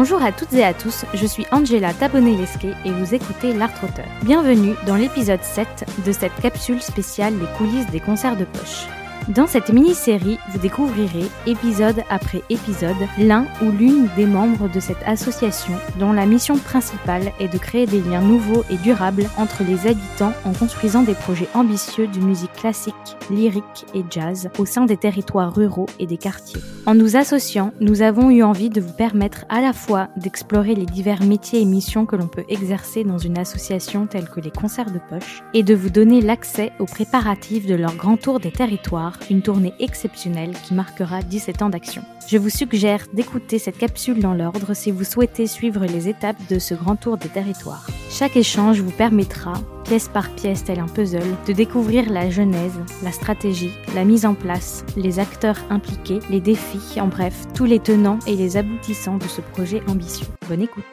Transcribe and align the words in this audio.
Bonjour 0.00 0.22
à 0.22 0.30
toutes 0.30 0.52
et 0.52 0.62
à 0.62 0.74
tous, 0.74 1.04
je 1.12 1.26
suis 1.26 1.44
Angela 1.50 1.92
Tabonelesque 1.92 2.66
et 2.84 2.92
vous 2.92 3.16
écoutez 3.16 3.52
L'Art 3.52 3.72
Auteur. 3.82 4.06
Bienvenue 4.22 4.74
dans 4.86 4.94
l'épisode 4.94 5.42
7 5.42 5.86
de 6.06 6.12
cette 6.12 6.36
capsule 6.40 6.80
spéciale 6.80 7.34
Les 7.36 7.58
coulisses 7.58 7.90
des 7.90 7.98
concerts 7.98 8.36
de 8.36 8.44
poche. 8.44 8.86
Dans 9.28 9.46
cette 9.46 9.70
mini-série, 9.70 10.38
vous 10.48 10.58
découvrirez, 10.58 11.26
épisode 11.46 12.02
après 12.08 12.42
épisode, 12.48 12.96
l'un 13.18 13.44
ou 13.60 13.70
l'une 13.70 14.08
des 14.16 14.24
membres 14.24 14.70
de 14.70 14.80
cette 14.80 15.02
association 15.04 15.74
dont 15.98 16.14
la 16.14 16.24
mission 16.24 16.56
principale 16.56 17.32
est 17.38 17.52
de 17.52 17.58
créer 17.58 17.84
des 17.84 18.00
liens 18.00 18.22
nouveaux 18.22 18.64
et 18.70 18.78
durables 18.78 19.28
entre 19.36 19.64
les 19.64 19.86
habitants 19.86 20.32
en 20.46 20.54
construisant 20.54 21.02
des 21.02 21.12
projets 21.12 21.48
ambitieux 21.52 22.06
de 22.06 22.20
musique 22.20 22.54
classique, 22.54 22.94
lyrique 23.30 23.84
et 23.92 24.02
jazz 24.08 24.48
au 24.58 24.64
sein 24.64 24.86
des 24.86 24.96
territoires 24.96 25.54
ruraux 25.54 25.90
et 25.98 26.06
des 26.06 26.16
quartiers. 26.16 26.62
En 26.86 26.94
nous 26.94 27.16
associant, 27.16 27.74
nous 27.80 28.00
avons 28.00 28.30
eu 28.30 28.42
envie 28.42 28.70
de 28.70 28.80
vous 28.80 28.94
permettre 28.94 29.44
à 29.50 29.60
la 29.60 29.74
fois 29.74 30.08
d'explorer 30.16 30.74
les 30.74 30.86
divers 30.86 31.22
métiers 31.22 31.60
et 31.60 31.66
missions 31.66 32.06
que 32.06 32.16
l'on 32.16 32.28
peut 32.28 32.46
exercer 32.48 33.04
dans 33.04 33.18
une 33.18 33.36
association 33.36 34.06
telle 34.06 34.30
que 34.30 34.40
les 34.40 34.50
concerts 34.50 34.90
de 34.90 35.00
poche 35.10 35.42
et 35.52 35.62
de 35.62 35.74
vous 35.74 35.90
donner 35.90 36.22
l'accès 36.22 36.72
aux 36.78 36.86
préparatifs 36.86 37.66
de 37.66 37.74
leur 37.74 37.94
grand 37.94 38.16
tour 38.16 38.40
des 38.40 38.52
territoires 38.52 39.17
une 39.30 39.42
tournée 39.42 39.74
exceptionnelle 39.78 40.54
qui 40.64 40.74
marquera 40.74 41.22
17 41.22 41.62
ans 41.62 41.68
d'action. 41.68 42.02
Je 42.28 42.38
vous 42.38 42.50
suggère 42.50 43.06
d'écouter 43.12 43.58
cette 43.58 43.78
capsule 43.78 44.20
dans 44.20 44.34
l'ordre 44.34 44.74
si 44.74 44.90
vous 44.90 45.04
souhaitez 45.04 45.46
suivre 45.46 45.86
les 45.86 46.08
étapes 46.08 46.36
de 46.50 46.58
ce 46.58 46.74
grand 46.74 46.96
tour 46.96 47.16
des 47.16 47.28
territoires. 47.28 47.86
Chaque 48.10 48.36
échange 48.36 48.80
vous 48.80 48.90
permettra, 48.90 49.54
pièce 49.84 50.08
par 50.08 50.30
pièce 50.34 50.64
tel 50.64 50.78
un 50.80 50.86
puzzle, 50.86 51.36
de 51.46 51.52
découvrir 51.52 52.10
la 52.10 52.30
genèse, 52.30 52.78
la 53.02 53.12
stratégie, 53.12 53.72
la 53.94 54.04
mise 54.04 54.26
en 54.26 54.34
place, 54.34 54.84
les 54.96 55.18
acteurs 55.18 55.58
impliqués, 55.70 56.20
les 56.30 56.40
défis, 56.40 57.00
en 57.00 57.08
bref, 57.08 57.46
tous 57.54 57.64
les 57.64 57.80
tenants 57.80 58.18
et 58.26 58.36
les 58.36 58.56
aboutissants 58.56 59.18
de 59.18 59.28
ce 59.28 59.40
projet 59.40 59.82
ambitieux. 59.88 60.26
Bonne 60.48 60.62
écoute 60.62 60.84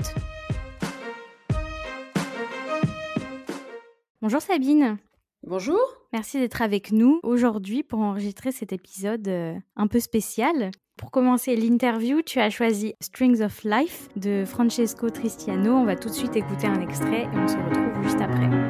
Bonjour 4.21 4.41
Sabine 4.41 4.97
Bonjour. 5.45 5.77
Merci 6.15 6.39
d'être 6.39 6.61
avec 6.61 6.93
nous 6.93 7.19
aujourd'hui 7.23 7.83
pour 7.83 7.99
enregistrer 7.99 8.53
cet 8.53 8.71
épisode 8.71 9.27
euh, 9.27 9.53
un 9.75 9.87
peu 9.87 9.99
spécial. 9.99 10.71
Pour 10.95 11.11
commencer 11.11 11.57
l'interview, 11.57 12.21
tu 12.21 12.39
as 12.39 12.49
choisi 12.49 12.93
Strings 13.01 13.41
of 13.41 13.65
Life 13.65 14.07
de 14.15 14.45
Francesco 14.45 15.09
Tristiano. 15.09 15.73
On 15.73 15.83
va 15.83 15.97
tout 15.97 16.07
de 16.07 16.13
suite 16.13 16.37
écouter 16.37 16.67
un 16.67 16.79
extrait 16.79 17.23
et 17.23 17.37
on 17.37 17.47
se 17.49 17.57
retrouve 17.57 18.01
juste 18.03 18.21
après. 18.21 18.64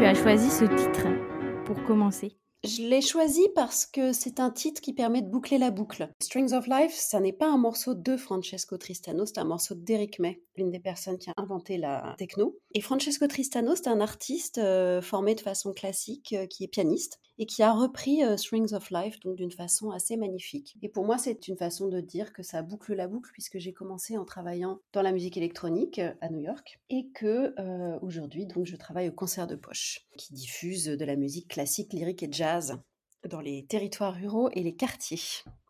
Tu 0.00 0.06
as 0.06 0.14
choisi 0.14 0.48
ce 0.48 0.64
titre 0.64 1.08
pour 1.66 1.84
commencer? 1.84 2.34
Je 2.64 2.80
l'ai 2.80 3.02
choisi 3.02 3.46
parce 3.54 3.84
que 3.84 4.12
c'est 4.12 4.40
un 4.40 4.50
titre 4.50 4.80
qui 4.80 4.94
permet 4.94 5.20
de 5.20 5.28
boucler 5.28 5.58
la 5.58 5.70
boucle. 5.70 6.10
Strings 6.22 6.54
of 6.54 6.66
Life, 6.68 6.94
ça 6.94 7.20
n'est 7.20 7.34
pas 7.34 7.50
un 7.50 7.58
morceau 7.58 7.92
de 7.92 8.16
Francesco 8.16 8.78
Tristano, 8.78 9.26
c'est 9.26 9.36
un 9.36 9.44
morceau 9.44 9.74
d'Eric 9.74 10.18
May, 10.18 10.42
l'une 10.60 10.70
des 10.70 10.80
personnes 10.80 11.18
qui 11.18 11.30
a 11.30 11.34
inventé 11.36 11.76
la 11.76 12.14
techno. 12.18 12.56
Et 12.74 12.80
Francesco 12.80 13.26
Tristano, 13.26 13.74
c'est 13.74 13.88
un 13.88 14.00
artiste 14.00 14.58
euh, 14.58 15.02
formé 15.02 15.34
de 15.34 15.40
façon 15.40 15.72
classique, 15.72 16.32
euh, 16.32 16.46
qui 16.46 16.64
est 16.64 16.68
pianiste 16.68 17.18
et 17.38 17.46
qui 17.46 17.62
a 17.62 17.72
repris 17.72 18.22
euh, 18.22 18.36
Strings 18.36 18.74
of 18.74 18.90
Life 18.90 19.18
donc 19.20 19.36
d'une 19.36 19.50
façon 19.50 19.90
assez 19.90 20.16
magnifique. 20.16 20.76
Et 20.82 20.88
pour 20.88 21.04
moi, 21.04 21.18
c'est 21.18 21.48
une 21.48 21.56
façon 21.56 21.88
de 21.88 22.00
dire 22.00 22.32
que 22.32 22.42
ça 22.42 22.62
boucle 22.62 22.94
la 22.94 23.08
boucle 23.08 23.30
puisque 23.32 23.58
j'ai 23.58 23.72
commencé 23.72 24.16
en 24.16 24.24
travaillant 24.24 24.78
dans 24.92 25.02
la 25.02 25.12
musique 25.12 25.36
électronique 25.36 26.00
à 26.20 26.28
New 26.28 26.40
York 26.40 26.80
et 26.90 27.08
que 27.14 27.54
aujourd'hui 28.02 28.46
donc 28.46 28.66
je 28.66 28.76
travaille 28.76 29.08
au 29.08 29.12
concert 29.12 29.46
de 29.46 29.56
poche 29.56 30.06
qui 30.16 30.34
diffuse 30.34 30.84
de 30.84 31.04
la 31.04 31.16
musique 31.16 31.48
classique, 31.48 31.92
lyrique 31.92 32.22
et 32.22 32.28
jazz 32.30 32.78
dans 33.28 33.40
les 33.40 33.64
territoires 33.66 34.14
ruraux 34.14 34.50
et 34.52 34.62
les 34.62 34.74
quartiers. 34.74 35.20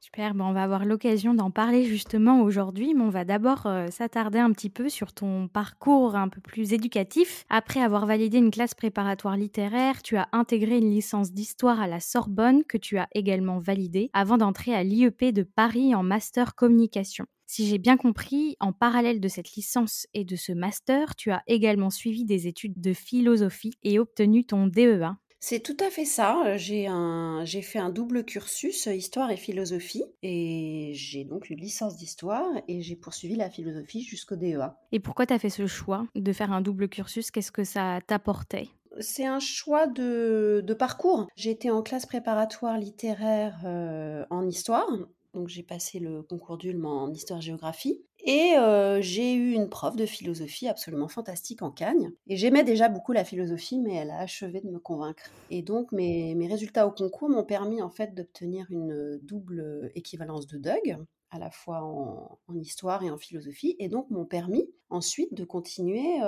Super, 0.00 0.34
bon, 0.34 0.46
on 0.46 0.52
va 0.52 0.62
avoir 0.62 0.84
l'occasion 0.84 1.34
d'en 1.34 1.50
parler 1.50 1.84
justement 1.84 2.42
aujourd'hui, 2.42 2.94
mais 2.94 3.02
on 3.02 3.10
va 3.10 3.24
d'abord 3.24 3.66
euh, 3.66 3.88
s'attarder 3.88 4.38
un 4.38 4.50
petit 4.52 4.70
peu 4.70 4.88
sur 4.88 5.12
ton 5.12 5.46
parcours 5.46 6.16
un 6.16 6.28
peu 6.28 6.40
plus 6.40 6.72
éducatif. 6.72 7.44
Après 7.50 7.80
avoir 7.80 8.06
validé 8.06 8.38
une 8.38 8.50
classe 8.50 8.74
préparatoire 8.74 9.36
littéraire, 9.36 10.02
tu 10.02 10.16
as 10.16 10.28
intégré 10.32 10.78
une 10.78 10.90
licence 10.90 11.32
d'histoire 11.32 11.80
à 11.80 11.86
la 11.86 12.00
Sorbonne 12.00 12.64
que 12.64 12.78
tu 12.78 12.98
as 12.98 13.08
également 13.14 13.58
validée 13.58 14.10
avant 14.12 14.38
d'entrer 14.38 14.74
à 14.74 14.82
l'IEP 14.82 15.32
de 15.32 15.42
Paris 15.42 15.94
en 15.94 16.02
master 16.02 16.54
communication. 16.54 17.26
Si 17.46 17.66
j'ai 17.66 17.78
bien 17.78 17.96
compris, 17.96 18.56
en 18.60 18.72
parallèle 18.72 19.20
de 19.20 19.26
cette 19.26 19.54
licence 19.54 20.06
et 20.14 20.24
de 20.24 20.36
ce 20.36 20.52
master, 20.52 21.16
tu 21.16 21.32
as 21.32 21.42
également 21.48 21.90
suivi 21.90 22.24
des 22.24 22.46
études 22.46 22.80
de 22.80 22.92
philosophie 22.92 23.74
et 23.82 23.98
obtenu 23.98 24.44
ton 24.44 24.68
DEA. 24.68 25.16
C'est 25.42 25.60
tout 25.60 25.76
à 25.80 25.88
fait 25.88 26.04
ça. 26.04 26.58
J'ai 26.58 26.86
un, 26.86 27.44
j'ai 27.46 27.62
fait 27.62 27.78
un 27.78 27.88
double 27.88 28.24
cursus, 28.24 28.86
histoire 28.86 29.30
et 29.30 29.38
philosophie, 29.38 30.04
et 30.22 30.92
j'ai 30.94 31.24
donc 31.24 31.48
une 31.48 31.58
licence 31.58 31.96
d'histoire 31.96 32.46
et 32.68 32.82
j'ai 32.82 32.94
poursuivi 32.94 33.36
la 33.36 33.48
philosophie 33.48 34.02
jusqu'au 34.02 34.36
DEA. 34.36 34.74
Et 34.92 35.00
pourquoi 35.00 35.24
tu 35.24 35.32
as 35.32 35.38
fait 35.38 35.48
ce 35.48 35.66
choix 35.66 36.06
de 36.14 36.32
faire 36.34 36.52
un 36.52 36.60
double 36.60 36.88
cursus? 36.90 37.30
Qu'est-ce 37.30 37.52
que 37.52 37.64
ça 37.64 38.00
t'apportait? 38.06 38.68
C'est 38.98 39.24
un 39.24 39.40
choix 39.40 39.86
de, 39.86 40.62
de 40.66 40.74
parcours. 40.74 41.26
J'ai 41.36 41.52
été 41.52 41.70
en 41.70 41.80
classe 41.80 42.04
préparatoire 42.04 42.76
littéraire 42.76 43.60
euh, 43.64 44.26
en 44.28 44.46
histoire, 44.46 44.88
donc 45.34 45.48
j'ai 45.48 45.62
passé 45.62 45.98
le 45.98 46.22
concours 46.22 46.58
d'Ulm 46.58 46.86
en 46.86 47.10
histoire-géographie. 47.10 48.02
Et 48.26 48.54
j'ai 49.00 49.32
eu 49.32 49.52
une 49.52 49.70
prof 49.70 49.96
de 49.96 50.04
philosophie 50.04 50.68
absolument 50.68 51.08
fantastique 51.08 51.62
en 51.62 51.70
Cagne. 51.70 52.10
Et 52.26 52.36
j'aimais 52.36 52.64
déjà 52.64 52.88
beaucoup 52.88 53.12
la 53.12 53.24
philosophie, 53.24 53.78
mais 53.78 53.94
elle 53.94 54.10
a 54.10 54.18
achevé 54.18 54.60
de 54.60 54.68
me 54.68 54.78
convaincre. 54.78 55.22
Et 55.48 55.62
donc 55.62 55.90
mes, 55.92 56.34
mes 56.34 56.46
résultats 56.46 56.86
au 56.86 56.90
concours 56.90 57.30
m'ont 57.30 57.44
permis 57.44 57.80
en 57.80 57.90
fait 57.90 58.14
d'obtenir 58.14 58.66
une 58.70 59.18
double 59.22 59.90
équivalence 59.94 60.46
de 60.46 60.58
Doug, 60.58 60.98
à 61.30 61.38
la 61.38 61.50
fois 61.50 61.82
en, 61.82 62.38
histoire 62.54 63.02
et 63.02 63.10
en 63.10 63.16
philosophie, 63.16 63.76
et 63.78 63.88
donc 63.88 64.10
m'ont 64.10 64.26
permis 64.26 64.68
ensuite 64.90 65.32
de 65.32 65.44
continuer 65.44 66.20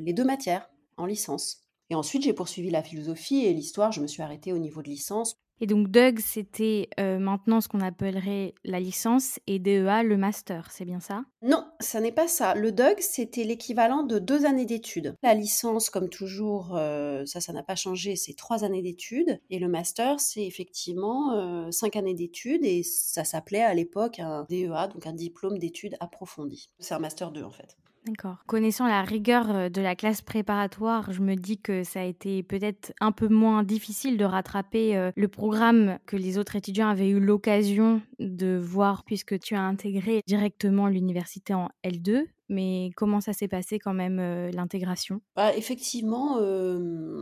les 0.00 0.12
deux 0.12 0.24
matières 0.24 0.68
en 0.96 1.06
licence. 1.06 1.62
Et 1.90 1.94
ensuite, 1.94 2.22
j'ai 2.22 2.32
poursuivi 2.32 2.70
la 2.70 2.82
philosophie 2.82 3.44
et 3.44 3.52
l'histoire, 3.52 3.90
je 3.92 4.00
me 4.00 4.06
suis 4.06 4.22
arrêtée 4.22 4.52
au 4.52 4.58
niveau 4.58 4.80
de 4.80 4.88
licence 4.88 5.36
et 5.60 5.66
donc 5.66 5.88
Doug, 5.88 6.18
c'était 6.20 6.88
euh, 6.98 7.18
maintenant 7.18 7.60
ce 7.60 7.68
qu'on 7.68 7.80
appellerait 7.80 8.54
la 8.64 8.80
licence 8.80 9.38
et 9.46 9.58
DEA 9.58 10.02
le 10.02 10.16
master, 10.16 10.70
c'est 10.70 10.84
bien 10.84 11.00
ça? 11.00 11.24
Non, 11.42 11.66
ça 11.80 12.00
n'est 12.00 12.12
pas 12.12 12.28
ça. 12.28 12.54
Le 12.54 12.72
Doug, 12.72 12.96
c'était 12.98 13.44
l'équivalent 13.44 14.02
de 14.02 14.18
deux 14.18 14.46
années 14.46 14.64
d'études. 14.64 15.14
La 15.22 15.34
licence, 15.34 15.90
comme 15.90 16.08
toujours, 16.08 16.76
euh, 16.76 17.24
ça, 17.26 17.40
ça 17.40 17.52
n'a 17.52 17.62
pas 17.62 17.76
changé, 17.76 18.16
c'est 18.16 18.34
trois 18.34 18.64
années 18.64 18.82
d'études. 18.82 19.40
Et 19.50 19.58
le 19.58 19.68
master, 19.68 20.18
c'est 20.20 20.44
effectivement 20.44 21.32
euh, 21.34 21.70
cinq 21.70 21.96
années 21.96 22.14
d'études 22.14 22.64
et 22.64 22.82
ça 22.82 23.24
s'appelait 23.24 23.62
à 23.62 23.74
l'époque 23.74 24.18
un 24.18 24.46
DEA, 24.48 24.88
donc 24.92 25.06
un 25.06 25.12
diplôme 25.12 25.58
d'études 25.58 25.96
approfondies. 26.00 26.70
C'est 26.78 26.94
un 26.94 26.98
master 26.98 27.32
2 27.32 27.42
en 27.42 27.50
fait. 27.50 27.76
D'accord. 28.06 28.38
Connaissant 28.46 28.86
la 28.86 29.02
rigueur 29.02 29.50
euh, 29.50 29.68
de 29.68 29.82
la 29.82 29.94
classe 29.94 30.22
préparatoire, 30.22 31.12
je 31.12 31.20
me 31.20 31.34
dis 31.34 31.58
que 31.58 31.84
ça 31.84 32.00
a 32.00 32.04
été 32.04 32.42
peut-être 32.42 32.92
un 33.00 33.12
peu 33.12 33.28
moins 33.28 33.62
difficile 33.62 34.16
de 34.16 34.24
rattraper 34.24 34.96
euh, 34.96 35.10
le 35.14 35.28
programme 35.28 35.98
que 36.06 36.16
les 36.16 36.38
autres 36.38 36.56
étudiants 36.56 36.88
avaient 36.88 37.10
eu 37.10 37.20
l'occasion 37.20 38.00
de 38.18 38.56
voir 38.56 39.04
puisque 39.04 39.38
tu 39.38 39.54
as 39.54 39.60
intégré 39.60 40.22
directement 40.26 40.86
l'université 40.86 41.52
en 41.54 41.68
L2 41.84 42.26
mais 42.52 42.90
comment 42.96 43.20
ça 43.20 43.32
s'est 43.32 43.46
passé 43.46 43.78
quand 43.78 43.94
même 43.94 44.18
euh, 44.18 44.50
l'intégration? 44.50 45.20
Bah, 45.36 45.56
Effectivement, 45.56 46.40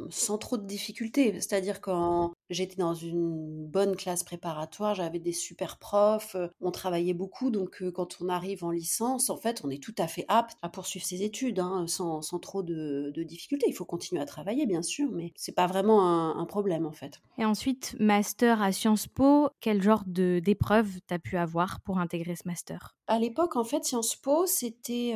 sans 0.08 0.38
trop 0.38 0.56
de 0.56 0.64
difficultés. 0.64 1.34
C'est-à-dire 1.34 1.82
quand 1.82 2.32
j'étais 2.50 2.76
dans 2.76 2.94
une 2.94 3.66
bonne 3.66 3.96
classe 3.96 4.24
préparatoire, 4.24 4.94
j'avais 4.94 5.18
des 5.18 5.32
super 5.32 5.78
profs, 5.78 6.36
on 6.60 6.70
travaillait 6.70 7.14
beaucoup, 7.14 7.50
donc 7.50 7.82
quand 7.94 8.18
on 8.20 8.28
arrive 8.28 8.64
en 8.64 8.70
licence, 8.70 9.30
en 9.30 9.36
fait, 9.36 9.62
on 9.64 9.70
est 9.70 9.82
tout 9.82 9.94
à 9.98 10.06
fait 10.06 10.24
apte 10.28 10.56
à 10.62 10.68
poursuivre 10.68 11.04
ses 11.04 11.22
études 11.22 11.60
hein, 11.60 11.86
sans, 11.86 12.22
sans, 12.22 12.38
trop 12.38 12.62
de, 12.62 13.10
de, 13.14 13.22
difficultés. 13.22 13.66
Il 13.68 13.74
faut 13.74 13.84
continuer 13.84 14.20
à 14.20 14.26
travailler, 14.26 14.66
bien 14.66 14.82
sûr, 14.82 15.10
mais 15.10 15.32
c'est 15.36 15.54
pas 15.54 15.66
vraiment 15.66 16.02
un, 16.06 16.38
un, 16.38 16.44
problème 16.46 16.86
en 16.86 16.92
fait. 16.92 17.20
Et 17.36 17.44
ensuite, 17.44 17.96
master 17.98 18.62
à 18.62 18.72
Sciences 18.72 19.06
Po, 19.06 19.48
quel 19.60 19.82
genre 19.82 20.04
d'épreuve 20.06 21.00
tu 21.06 21.14
as 21.14 21.18
pu 21.18 21.36
avoir 21.36 21.80
pour 21.80 21.98
intégrer 21.98 22.36
ce 22.36 22.46
master? 22.46 22.96
À 23.06 23.18
l'époque, 23.18 23.56
en 23.56 23.64
fait, 23.64 23.84
Sciences 23.84 24.16
Po, 24.16 24.46
c'était 24.46 25.14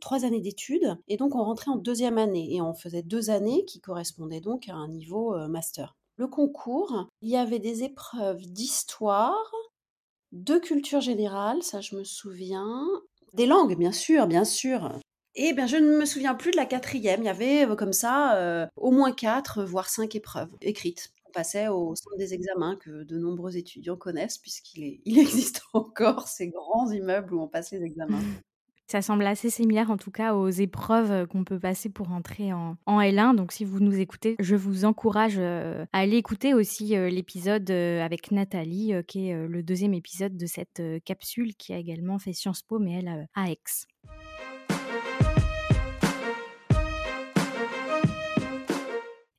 trois 0.00 0.24
années 0.24 0.40
d'études. 0.40 0.96
Et 1.08 1.16
donc, 1.16 1.34
on 1.34 1.44
rentrait 1.44 1.70
en 1.70 1.76
deuxième 1.76 2.18
année. 2.18 2.54
Et 2.54 2.60
on 2.60 2.74
faisait 2.74 3.02
deux 3.02 3.30
années 3.30 3.64
qui 3.64 3.80
correspondaient 3.80 4.40
donc 4.40 4.68
à 4.68 4.74
un 4.74 4.88
niveau 4.88 5.36
master. 5.48 5.96
Le 6.16 6.26
concours, 6.26 7.08
il 7.22 7.30
y 7.30 7.36
avait 7.36 7.58
des 7.58 7.82
épreuves 7.82 8.42
d'histoire, 8.42 9.50
de 10.32 10.58
culture 10.58 11.00
générale, 11.00 11.62
ça 11.62 11.80
je 11.80 11.96
me 11.96 12.04
souviens. 12.04 12.86
Des 13.32 13.46
langues, 13.46 13.76
bien 13.76 13.92
sûr, 13.92 14.26
bien 14.26 14.44
sûr. 14.44 14.98
Et 15.34 15.52
bien, 15.52 15.66
je 15.66 15.76
ne 15.76 15.98
me 15.98 16.04
souviens 16.04 16.34
plus 16.34 16.52
de 16.52 16.56
la 16.56 16.66
quatrième. 16.66 17.22
Il 17.22 17.26
y 17.26 17.28
avait 17.28 17.66
comme 17.76 17.92
ça 17.92 18.68
au 18.76 18.92
moins 18.92 19.12
quatre, 19.12 19.64
voire 19.64 19.88
cinq 19.88 20.14
épreuves 20.14 20.50
écrites 20.60 21.14
passait 21.34 21.68
au 21.68 21.94
centre 21.94 22.16
des 22.16 22.32
examens 22.32 22.76
que 22.76 23.02
de 23.02 23.18
nombreux 23.18 23.56
étudiants 23.58 23.96
connaissent 23.96 24.38
puisqu'il 24.38 25.00
il 25.04 25.18
existe 25.18 25.62
encore 25.74 26.28
ces 26.28 26.48
grands 26.48 26.90
immeubles 26.90 27.34
où 27.34 27.42
on 27.42 27.48
passe 27.48 27.72
les 27.72 27.82
examens. 27.82 28.22
Ça 28.86 29.02
semble 29.02 29.26
assez 29.26 29.50
similaire 29.50 29.90
en 29.90 29.96
tout 29.96 30.10
cas 30.10 30.34
aux 30.34 30.48
épreuves 30.48 31.26
qu'on 31.26 31.44
peut 31.44 31.58
passer 31.58 31.88
pour 31.88 32.10
entrer 32.12 32.52
en, 32.52 32.76
en, 32.86 33.00
L1. 33.00 33.34
Donc 33.34 33.52
si 33.52 33.64
vous 33.64 33.80
nous 33.80 33.98
écoutez, 33.98 34.36
je 34.38 34.56
vous 34.56 34.84
encourage 34.84 35.38
à 35.38 35.86
aller 35.92 36.16
écouter 36.16 36.54
aussi 36.54 36.88
l'épisode 36.88 37.70
avec 37.70 38.30
Nathalie, 38.30 38.94
qui 39.06 39.28
est 39.28 39.46
le 39.46 39.62
deuxième 39.62 39.94
épisode 39.94 40.36
de 40.36 40.46
cette 40.46 40.82
capsule 41.04 41.54
qui 41.56 41.72
a 41.72 41.78
également 41.78 42.18
fait 42.18 42.32
Sciences 42.32 42.62
Po, 42.62 42.78
mais 42.78 42.98
elle 42.98 43.28
à 43.34 43.50
Aix. 43.50 43.58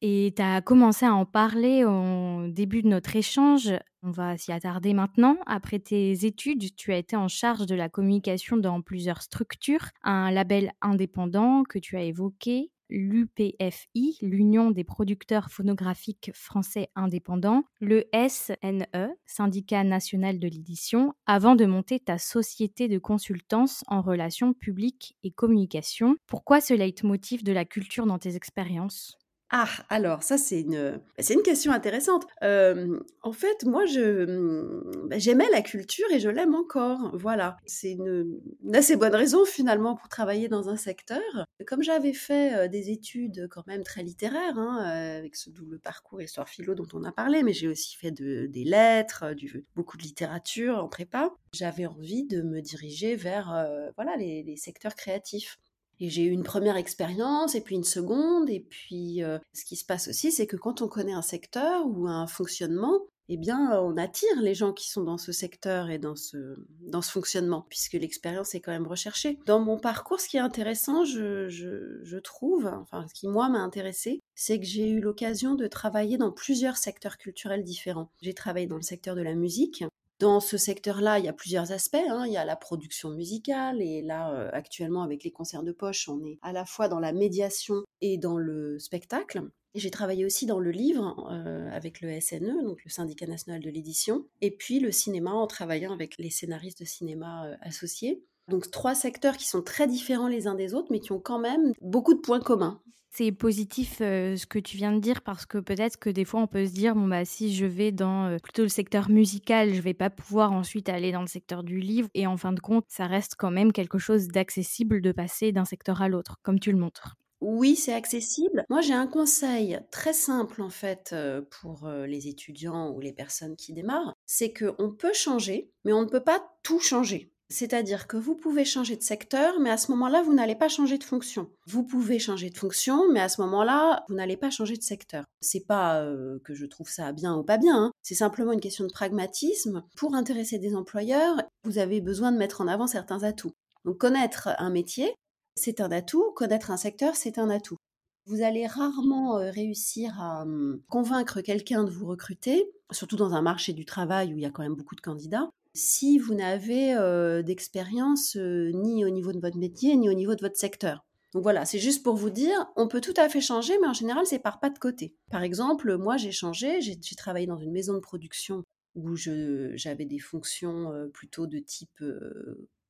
Et 0.07 0.33
tu 0.35 0.41
as 0.43 0.61
commencé 0.61 1.03
à 1.03 1.15
en 1.15 1.25
parler 1.25 1.83
au 1.83 2.47
début 2.47 2.83
de 2.83 2.87
notre 2.87 3.15
échange. 3.15 3.73
On 4.03 4.11
va 4.11 4.37
s'y 4.37 4.51
attarder 4.51 4.93
maintenant. 4.93 5.35
Après 5.47 5.79
tes 5.79 6.27
études, 6.27 6.75
tu 6.75 6.93
as 6.93 6.97
été 6.97 7.15
en 7.15 7.27
charge 7.27 7.65
de 7.65 7.73
la 7.73 7.89
communication 7.89 8.55
dans 8.55 8.83
plusieurs 8.83 9.23
structures, 9.23 9.89
un 10.03 10.29
label 10.29 10.73
indépendant 10.83 11.63
que 11.63 11.79
tu 11.79 11.97
as 11.97 12.03
évoqué, 12.03 12.69
l'UPFI, 12.91 14.19
l'Union 14.21 14.69
des 14.69 14.83
producteurs 14.83 15.49
phonographiques 15.49 16.29
français 16.35 16.89
indépendants, 16.95 17.63
le 17.81 18.03
SNE, 18.13 19.09
Syndicat 19.25 19.83
national 19.83 20.37
de 20.37 20.47
l'édition, 20.47 21.15
avant 21.25 21.55
de 21.55 21.65
monter 21.65 21.99
ta 21.99 22.19
société 22.19 22.87
de 22.87 22.99
consultance 22.99 23.83
en 23.87 24.03
relations 24.03 24.53
publiques 24.53 25.17
et 25.23 25.31
communication. 25.31 26.15
Pourquoi 26.27 26.61
ce 26.61 26.75
leitmotiv 26.75 27.43
de 27.43 27.53
la 27.53 27.65
culture 27.65 28.05
dans 28.05 28.19
tes 28.19 28.35
expériences? 28.35 29.17
Ah, 29.51 29.69
alors 29.89 30.23
ça 30.23 30.37
c'est 30.39 30.61
une, 30.61 30.91
bah, 30.91 31.19
c'est 31.19 31.35
une 31.35 31.43
question 31.43 31.71
intéressante. 31.71 32.25
en 32.41 33.31
fait, 33.31 33.63
moi 33.63 33.83
bah, 33.85 35.19
j'aimais 35.19 35.47
la 35.51 35.61
culture 35.61 36.05
et 36.11 36.19
je 36.19 36.29
l'aime 36.29 36.55
encore. 36.55 37.15
Voilà, 37.15 37.57
c'est 37.65 37.91
une, 37.91 38.41
assez 38.73 38.95
bonne 38.95 39.15
raison 39.15 39.45
finalement 39.45 39.95
pour 39.95 40.09
travailler 40.09 40.47
dans 40.47 40.69
un 40.69 40.77
secteur. 40.77 41.21
Comme 41.67 41.83
j'avais 41.83 42.13
fait 42.13 42.67
des 42.69 42.89
études 42.89 43.47
quand 43.49 43.65
même 43.67 43.83
très 43.83 44.03
littéraires, 44.03 44.57
hein, 44.57 44.77
avec 44.77 45.35
ce 45.35 45.49
double 45.49 45.79
parcours 45.79 46.21
histoire 46.21 46.49
philo 46.49 46.73
dont 46.73 46.87
on 46.93 47.03
a 47.03 47.11
parlé, 47.11 47.43
mais 47.43 47.53
j'ai 47.53 47.67
aussi 47.67 47.95
fait 47.95 48.11
des 48.11 48.63
lettres, 48.63 49.33
du, 49.33 49.63
beaucoup 49.75 49.97
de 49.97 50.03
littérature 50.03 50.77
en 50.77 50.87
prépa. 50.87 51.31
J'avais 51.53 51.85
envie 51.85 52.25
de 52.25 52.41
me 52.41 52.61
diriger 52.61 53.15
vers 53.15 53.67
voilà 53.95 54.17
les 54.17 54.57
secteurs 54.57 54.95
créatifs. 54.95 55.59
Et 55.99 56.09
j'ai 56.09 56.23
eu 56.23 56.31
une 56.31 56.43
première 56.43 56.77
expérience 56.77 57.55
et 57.55 57.61
puis 57.61 57.75
une 57.75 57.83
seconde. 57.83 58.49
Et 58.49 58.59
puis, 58.59 59.23
euh, 59.23 59.39
ce 59.53 59.65
qui 59.65 59.75
se 59.75 59.85
passe 59.85 60.07
aussi, 60.07 60.31
c'est 60.31 60.47
que 60.47 60.57
quand 60.57 60.81
on 60.81 60.87
connaît 60.87 61.13
un 61.13 61.21
secteur 61.21 61.85
ou 61.87 62.07
un 62.07 62.27
fonctionnement, 62.27 63.01
eh 63.27 63.37
bien, 63.37 63.79
on 63.81 63.97
attire 63.97 64.39
les 64.41 64.53
gens 64.53 64.71
qui 64.71 64.89
sont 64.89 65.03
dans 65.03 65.17
ce 65.17 65.31
secteur 65.31 65.89
et 65.89 65.97
dans 65.97 66.15
ce, 66.15 66.37
dans 66.81 67.01
ce 67.01 67.09
fonctionnement, 67.11 67.65
puisque 67.69 67.93
l'expérience 67.93 68.53
est 68.53 68.59
quand 68.59 68.71
même 68.71 68.85
recherchée. 68.85 69.39
Dans 69.47 69.59
mon 69.59 69.79
parcours, 69.79 70.19
ce 70.19 70.29
qui 70.29 70.37
est 70.37 70.41
intéressant, 70.41 71.05
je, 71.05 71.47
je, 71.47 71.99
je 72.03 72.17
trouve, 72.17 72.67
enfin, 72.67 73.05
ce 73.07 73.13
qui, 73.13 73.27
moi, 73.27 73.49
m'a 73.49 73.59
intéressé, 73.59 74.21
c'est 74.35 74.59
que 74.59 74.65
j'ai 74.65 74.87
eu 74.87 74.99
l'occasion 74.99 75.55
de 75.55 75.65
travailler 75.65 76.17
dans 76.17 76.31
plusieurs 76.31 76.77
secteurs 76.77 77.17
culturels 77.17 77.63
différents. 77.63 78.11
J'ai 78.21 78.35
travaillé 78.35 78.67
dans 78.67 78.75
le 78.75 78.83
secteur 78.83 79.15
de 79.15 79.21
la 79.21 79.33
musique, 79.33 79.83
dans 80.19 80.39
ce 80.39 80.57
secteur-là, 80.57 81.19
il 81.19 81.25
y 81.25 81.27
a 81.27 81.33
plusieurs 81.33 81.71
aspects. 81.71 81.95
Hein. 81.95 82.25
Il 82.27 82.33
y 82.33 82.37
a 82.37 82.45
la 82.45 82.55
production 82.55 83.09
musicale 83.09 83.81
et 83.81 84.01
là, 84.01 84.31
euh, 84.33 84.49
actuellement, 84.53 85.03
avec 85.03 85.23
les 85.23 85.31
concerts 85.31 85.63
de 85.63 85.71
poche, 85.71 86.07
on 86.07 86.23
est 86.25 86.39
à 86.41 86.53
la 86.53 86.65
fois 86.65 86.87
dans 86.87 86.99
la 86.99 87.11
médiation 87.11 87.83
et 88.01 88.17
dans 88.17 88.37
le 88.37 88.79
spectacle. 88.79 89.41
J'ai 89.75 89.91
travaillé 89.91 90.25
aussi 90.25 90.45
dans 90.45 90.59
le 90.59 90.71
livre 90.71 91.27
euh, 91.29 91.69
avec 91.69 91.99
le 91.99 92.19
SNE, 92.21 92.63
donc 92.63 92.83
le 92.85 92.89
Syndicat 92.89 93.27
national 93.27 93.61
de 93.61 93.69
l'édition, 93.69 94.25
et 94.39 94.51
puis 94.51 94.79
le 94.79 94.89
cinéma 94.91 95.31
en 95.31 95.47
travaillant 95.47 95.91
avec 95.91 96.17
les 96.17 96.29
scénaristes 96.29 96.79
de 96.79 96.85
cinéma 96.85 97.47
euh, 97.47 97.55
associés. 97.59 98.23
Donc 98.47 98.71
trois 98.71 98.95
secteurs 98.95 99.35
qui 99.35 99.47
sont 99.47 99.61
très 99.61 99.87
différents 99.87 100.29
les 100.29 100.47
uns 100.47 100.55
des 100.55 100.73
autres, 100.73 100.87
mais 100.91 101.01
qui 101.01 101.11
ont 101.11 101.19
quand 101.19 101.39
même 101.39 101.73
beaucoup 101.81 102.13
de 102.13 102.21
points 102.21 102.39
communs. 102.39 102.81
C'est 103.17 103.31
positif 103.31 103.99
euh, 104.01 104.35
ce 104.35 104.45
que 104.45 104.59
tu 104.59 104.75
viens 104.75 104.91
de 104.91 104.99
dire 104.99 105.21
parce 105.21 105.45
que 105.45 105.57
peut-être 105.57 105.97
que 105.97 106.09
des 106.09 106.25
fois 106.25 106.41
on 106.41 106.47
peut 106.47 106.65
se 106.65 106.73
dire 106.73 106.95
bon 106.95 107.07
bah 107.07 107.23
si 107.23 107.55
je 107.55 107.65
vais 107.65 107.93
dans 107.93 108.25
euh, 108.25 108.39
plutôt 108.43 108.63
le 108.63 108.67
secteur 108.67 109.09
musical, 109.09 109.73
je 109.73 109.79
vais 109.79 109.93
pas 109.93 110.09
pouvoir 110.09 110.51
ensuite 110.51 110.89
aller 110.89 111.13
dans 111.13 111.21
le 111.21 111.27
secteur 111.27 111.63
du 111.63 111.79
livre 111.79 112.09
et 112.13 112.27
en 112.27 112.35
fin 112.35 112.51
de 112.51 112.59
compte, 112.59 112.83
ça 112.89 113.07
reste 113.07 113.35
quand 113.37 113.51
même 113.51 113.71
quelque 113.71 113.99
chose 113.99 114.27
d'accessible 114.27 114.99
de 114.99 115.13
passer 115.13 115.53
d'un 115.53 115.63
secteur 115.63 116.01
à 116.01 116.09
l'autre 116.09 116.39
comme 116.43 116.59
tu 116.59 116.73
le 116.73 116.77
montres. 116.77 117.15
Oui, 117.39 117.77
c'est 117.77 117.93
accessible. 117.93 118.65
Moi, 118.69 118.81
j'ai 118.81 118.93
un 118.93 119.07
conseil 119.07 119.79
très 119.91 120.11
simple 120.11 120.61
en 120.61 120.69
fait 120.69 121.11
euh, 121.13 121.41
pour 121.61 121.87
les 121.87 122.27
étudiants 122.27 122.91
ou 122.91 122.99
les 122.99 123.13
personnes 123.13 123.55
qui 123.55 123.71
démarrent, 123.71 124.13
c'est 124.25 124.51
qu'on 124.51 124.91
peut 124.91 125.13
changer, 125.13 125.71
mais 125.85 125.93
on 125.93 126.01
ne 126.01 126.09
peut 126.09 126.23
pas 126.23 126.45
tout 126.63 126.81
changer. 126.81 127.31
C'est-à-dire 127.49 128.07
que 128.07 128.17
vous 128.17 128.35
pouvez 128.35 128.65
changer 128.65 128.95
de 128.95 129.03
secteur, 129.03 129.59
mais 129.59 129.69
à 129.69 129.77
ce 129.77 129.91
moment-là, 129.91 130.23
vous 130.23 130.33
n'allez 130.33 130.55
pas 130.55 130.67
changer 130.67 130.97
de 130.97 131.03
fonction. 131.03 131.49
Vous 131.67 131.83
pouvez 131.83 132.17
changer 132.17 132.49
de 132.49 132.57
fonction, 132.57 133.11
mais 133.11 133.19
à 133.19 133.29
ce 133.29 133.39
moment-là, 133.41 134.03
vous 134.09 134.15
n'allez 134.15 134.35
pas 134.35 134.49
changer 134.49 134.77
de 134.77 134.81
secteur. 134.81 135.25
C'est 135.41 135.65
pas 135.65 136.01
euh, 136.01 136.39
que 136.43 136.55
je 136.55 136.65
trouve 136.65 136.89
ça 136.89 137.11
bien 137.11 137.35
ou 137.35 137.43
pas 137.43 137.57
bien, 137.57 137.75
hein. 137.75 137.91
c'est 138.01 138.15
simplement 138.15 138.51
une 138.51 138.61
question 138.61 138.85
de 138.85 138.91
pragmatisme. 138.91 139.83
Pour 139.95 140.15
intéresser 140.15 140.57
des 140.57 140.75
employeurs, 140.75 141.35
vous 141.63 141.77
avez 141.77 142.01
besoin 142.01 142.31
de 142.31 142.37
mettre 142.37 142.61
en 142.61 142.67
avant 142.67 142.87
certains 142.87 143.21
atouts. 143.21 143.53
Donc 143.85 143.99
connaître 143.99 144.49
un 144.57 144.71
métier, 144.71 145.13
c'est 145.55 145.81
un 145.81 145.91
atout, 145.91 146.31
connaître 146.35 146.71
un 146.71 146.77
secteur, 146.77 147.15
c'est 147.15 147.37
un 147.37 147.51
atout. 147.51 147.77
Vous 148.25 148.41
allez 148.41 148.65
rarement 148.65 149.37
euh, 149.37 149.51
réussir 149.51 150.19
à 150.19 150.41
hum, 150.41 150.81
convaincre 150.89 151.41
quelqu'un 151.41 151.83
de 151.83 151.91
vous 151.91 152.07
recruter, 152.07 152.71
surtout 152.91 153.17
dans 153.17 153.33
un 153.33 153.43
marché 153.43 153.73
du 153.73 153.85
travail 153.85 154.33
où 154.33 154.37
il 154.37 154.41
y 154.41 154.47
a 154.47 154.49
quand 154.49 154.63
même 154.63 154.73
beaucoup 154.73 154.95
de 154.95 155.01
candidats, 155.01 155.47
si 155.75 156.17
vous 156.17 156.33
n'avez 156.33 156.95
d'expérience 157.43 158.35
ni 158.35 159.05
au 159.05 159.09
niveau 159.09 159.31
de 159.31 159.39
votre 159.39 159.57
métier, 159.57 159.95
ni 159.95 160.09
au 160.09 160.13
niveau 160.13 160.33
de 160.33 160.41
votre 160.41 160.57
secteur. 160.57 161.05
Donc 161.33 161.43
voilà, 161.43 161.65
c'est 161.65 161.79
juste 161.79 162.01
pour 162.01 162.15
vous 162.15 162.29
dire, 162.29 162.65
on 162.77 162.87
peut 162.87 163.01
tout 163.01 163.13
à 163.17 163.27
fait 163.27 163.41
changer, 163.41 163.77
mais 163.81 163.87
en 163.87 163.93
général, 163.93 164.25
c'est 164.25 164.39
par 164.39 164.61
pas 164.61 164.69
de 164.69 164.79
côté. 164.79 165.13
Par 165.29 165.43
exemple, 165.43 165.97
moi, 165.97 166.15
j'ai 166.15 166.31
changé, 166.31 166.79
j'ai 166.79 167.15
travaillé 167.17 167.45
dans 167.45 167.57
une 167.57 167.73
maison 167.73 167.93
de 167.93 167.99
production 167.99 168.63
où 168.95 169.17
j'avais 169.17 170.05
des 170.05 170.19
fonctions 170.19 170.93
plutôt 171.13 171.45
de 171.45 171.59
type 171.59 172.01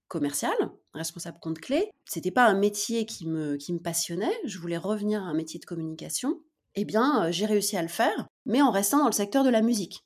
commercial, 0.08 0.54
responsable 0.94 1.40
compte 1.40 1.60
clé. 1.60 1.90
C'était 2.06 2.30
pas 2.30 2.46
un 2.46 2.54
métier 2.54 3.08
qui 3.08 3.26
me, 3.28 3.56
qui 3.56 3.74
me 3.74 3.80
passionnait, 3.80 4.38
je 4.46 4.60
voulais 4.60 4.78
revenir 4.78 5.24
à 5.24 5.26
un 5.26 5.34
métier 5.34 5.60
de 5.60 5.66
communication. 5.66 6.40
Eh 6.76 6.86
bien, 6.86 7.32
j'ai 7.32 7.48
réussi 7.48 7.78
à 7.78 7.82
le 7.82 7.88
faire, 7.88 8.28
mais 8.46 8.62
en 8.62 8.70
restant 8.70 9.00
dans 9.00 9.08
le 9.08 9.12
secteur 9.12 9.44
de 9.44 9.50
la 9.50 9.64
musique. 9.64 10.06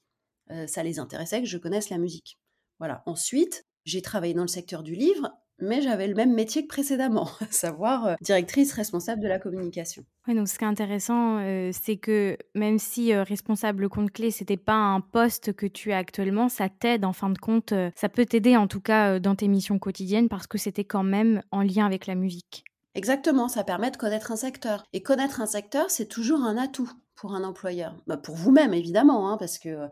ça 0.67 0.83
les 0.83 0.99
intéressait 0.99 1.41
que 1.41 1.47
je 1.47 1.57
connaisse 1.57 1.89
la 1.89 1.97
musique. 1.97 2.38
Voilà. 2.79 3.03
Ensuite, 3.05 3.65
j'ai 3.85 4.01
travaillé 4.01 4.33
dans 4.33 4.41
le 4.41 4.47
secteur 4.47 4.83
du 4.83 4.95
livre, 4.95 5.31
mais 5.61 5.81
j'avais 5.81 6.07
le 6.07 6.15
même 6.15 6.33
métier 6.33 6.63
que 6.63 6.67
précédemment, 6.67 7.29
à 7.41 7.51
savoir 7.51 8.05
euh, 8.07 8.15
directrice 8.21 8.73
responsable 8.73 9.21
de 9.21 9.27
la 9.27 9.39
communication. 9.39 10.03
Oui, 10.27 10.35
donc 10.35 10.47
ce 10.47 10.57
qui 10.57 10.63
est 10.63 10.67
intéressant, 10.67 11.39
euh, 11.39 11.71
c'est 11.73 11.97
que 11.97 12.37
même 12.55 12.79
si 12.79 13.13
euh, 13.13 13.23
responsable 13.23 13.89
compte 13.89 14.11
clé, 14.11 14.31
c'était 14.31 14.57
pas 14.57 14.73
un 14.73 15.01
poste 15.01 15.53
que 15.53 15.65
tu 15.65 15.91
as 15.91 15.97
actuellement, 15.97 16.49
ça 16.49 16.69
t'aide 16.69 17.05
en 17.05 17.13
fin 17.13 17.29
de 17.29 17.37
compte, 17.37 17.73
ça 17.95 18.09
peut 18.09 18.25
t'aider 18.25 18.55
en 18.55 18.67
tout 18.67 18.81
cas 18.81 19.19
dans 19.19 19.35
tes 19.35 19.47
missions 19.47 19.79
quotidiennes 19.79 20.29
parce 20.29 20.47
que 20.47 20.57
c'était 20.57 20.85
quand 20.85 21.03
même 21.03 21.41
en 21.51 21.61
lien 21.61 21.85
avec 21.85 22.07
la 22.07 22.15
musique. 22.15 22.63
Exactement, 22.95 23.47
ça 23.47 23.63
permet 23.63 23.91
de 23.91 23.97
connaître 23.97 24.31
un 24.31 24.35
secteur. 24.35 24.83
Et 24.93 25.01
connaître 25.03 25.41
un 25.41 25.45
secteur, 25.45 25.89
c'est 25.89 26.07
toujours 26.07 26.41
un 26.41 26.57
atout 26.57 26.91
pour 27.19 27.33
un 27.33 27.43
employeur 27.43 27.95
bah, 28.07 28.17
Pour 28.17 28.35
vous-même, 28.35 28.73
évidemment, 28.73 29.29
hein, 29.29 29.37
parce 29.37 29.59
que 29.59 29.69
euh, 29.69 29.87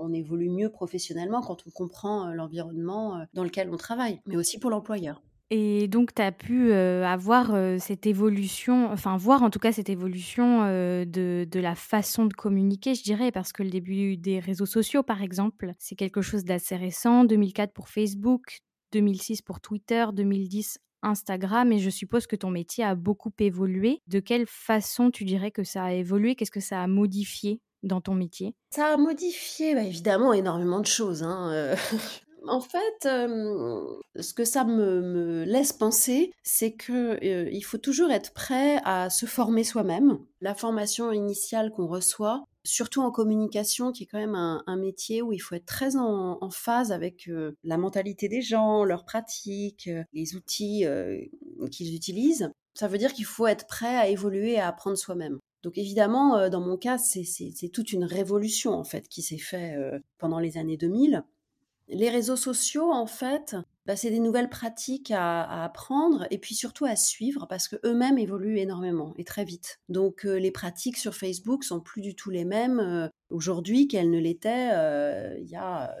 on 0.00 0.12
évolue 0.12 0.48
mieux 0.48 0.70
professionnellement 0.70 1.42
quand 1.42 1.64
on 1.66 1.70
comprend 1.70 2.28
euh, 2.28 2.32
l'environnement 2.32 3.16
euh, 3.16 3.24
dans 3.34 3.44
lequel 3.44 3.68
on 3.70 3.76
travaille, 3.76 4.20
mais 4.26 4.36
aussi 4.36 4.58
pour 4.58 4.70
l'employeur. 4.70 5.22
Et 5.50 5.88
donc, 5.88 6.14
tu 6.14 6.22
as 6.22 6.30
pu 6.30 6.72
avoir 6.72 7.52
cette 7.80 8.06
évolution, 8.06 8.88
enfin, 8.92 9.16
voir 9.16 9.42
en 9.42 9.50
tout 9.50 9.58
cas 9.58 9.72
cette 9.72 9.88
évolution 9.88 10.60
de, 10.60 11.04
de, 11.44 11.58
la 11.60 11.74
façon 11.74 12.26
de 12.26 12.32
communiquer, 12.32 12.94
je 12.94 13.02
dirais, 13.02 13.32
parce 13.32 13.52
que 13.52 13.64
le 13.64 13.70
début 13.70 14.16
des 14.16 14.38
réseaux 14.38 14.64
sociaux, 14.64 15.02
par 15.02 15.22
exemple, 15.22 15.74
c'est 15.80 15.96
quelque 15.96 16.22
chose 16.22 16.44
d'assez 16.44 16.76
récent. 16.76 17.24
2004 17.24 17.72
pour 17.72 17.88
Facebook, 17.88 18.60
2006 18.92 19.42
pour 19.42 19.60
Twitter, 19.60 20.06
2010 20.12 20.78
Instagram 21.02 21.72
et 21.72 21.78
je 21.78 21.90
suppose 21.90 22.26
que 22.26 22.36
ton 22.36 22.50
métier 22.50 22.84
a 22.84 22.94
beaucoup 22.94 23.32
évolué. 23.38 24.00
De 24.06 24.20
quelle 24.20 24.46
façon 24.46 25.10
tu 25.10 25.24
dirais 25.24 25.50
que 25.50 25.64
ça 25.64 25.84
a 25.84 25.92
évolué? 25.92 26.34
Qu'est-ce 26.34 26.50
que 26.50 26.60
ça 26.60 26.82
a 26.82 26.86
modifié 26.86 27.60
dans 27.82 28.00
ton 28.00 28.14
métier? 28.14 28.54
Ça 28.70 28.94
a 28.94 28.96
modifié 28.96 29.74
bah, 29.74 29.82
évidemment 29.82 30.32
énormément 30.32 30.80
de 30.80 30.86
choses. 30.86 31.22
Hein, 31.22 31.50
euh. 31.52 31.76
En 32.48 32.60
fait, 32.60 33.04
ce 33.04 34.34
que 34.34 34.44
ça 34.44 34.64
me, 34.64 35.44
laisse 35.44 35.74
penser, 35.74 36.32
c'est 36.42 36.74
qu'il 36.74 37.64
faut 37.64 37.78
toujours 37.78 38.10
être 38.10 38.32
prêt 38.32 38.80
à 38.84 39.10
se 39.10 39.26
former 39.26 39.62
soi-même. 39.62 40.18
La 40.40 40.54
formation 40.54 41.12
initiale 41.12 41.70
qu'on 41.70 41.86
reçoit, 41.86 42.44
surtout 42.64 43.02
en 43.02 43.10
communication, 43.10 43.92
qui 43.92 44.04
est 44.04 44.06
quand 44.06 44.18
même 44.18 44.34
un, 44.34 44.76
métier 44.76 45.22
où 45.22 45.32
il 45.32 45.38
faut 45.38 45.54
être 45.54 45.66
très 45.66 45.96
en, 45.96 46.50
phase 46.50 46.92
avec 46.92 47.30
la 47.64 47.78
mentalité 47.78 48.28
des 48.28 48.42
gens, 48.42 48.84
leurs 48.84 49.04
pratiques, 49.04 49.90
les 50.12 50.34
outils 50.34 50.84
qu'ils 51.70 51.94
utilisent, 51.94 52.50
ça 52.74 52.88
veut 52.88 52.98
dire 52.98 53.12
qu'il 53.12 53.24
faut 53.24 53.46
être 53.46 53.66
prêt 53.66 53.96
à 53.96 54.08
évoluer 54.08 54.58
à 54.58 54.68
apprendre 54.68 54.96
soi-même. 54.96 55.38
Donc 55.62 55.76
évidemment, 55.76 56.48
dans 56.48 56.60
mon 56.60 56.76
cas, 56.76 56.98
c'est 56.98 57.68
toute 57.72 57.92
une 57.92 58.04
révolution 58.04 58.72
en 58.72 58.84
fait 58.84 59.08
qui 59.08 59.22
s'est 59.22 59.38
faite 59.38 59.78
pendant 60.18 60.38
les 60.38 60.56
années 60.58 60.76
2000. 60.76 61.24
Les 61.92 62.08
réseaux 62.08 62.36
sociaux, 62.36 62.92
en 62.92 63.06
fait, 63.06 63.56
c'est 63.96 64.10
des 64.10 64.20
nouvelles 64.20 64.48
pratiques 64.48 65.10
à, 65.10 65.64
apprendre 65.64 66.26
et 66.30 66.38
puis 66.38 66.54
surtout 66.54 66.84
à 66.84 66.96
suivre 66.96 67.46
parce 67.48 67.68
que 67.68 67.76
eux-mêmes 67.84 68.18
évoluent 68.18 68.58
énormément 68.58 69.14
et 69.16 69.24
très 69.24 69.44
vite. 69.44 69.80
Donc 69.88 70.24
les 70.24 70.50
pratiques 70.50 70.96
sur 70.96 71.14
Facebook 71.14 71.64
sont 71.64 71.80
plus 71.80 72.00
du 72.00 72.14
tout 72.14 72.30
les 72.30 72.44
mêmes 72.44 73.10
aujourd'hui 73.30 73.88
qu'elles 73.88 74.10
ne 74.10 74.18
l'étaient 74.18 74.70
il 75.40 75.48
y 75.48 75.56
a 75.56 75.94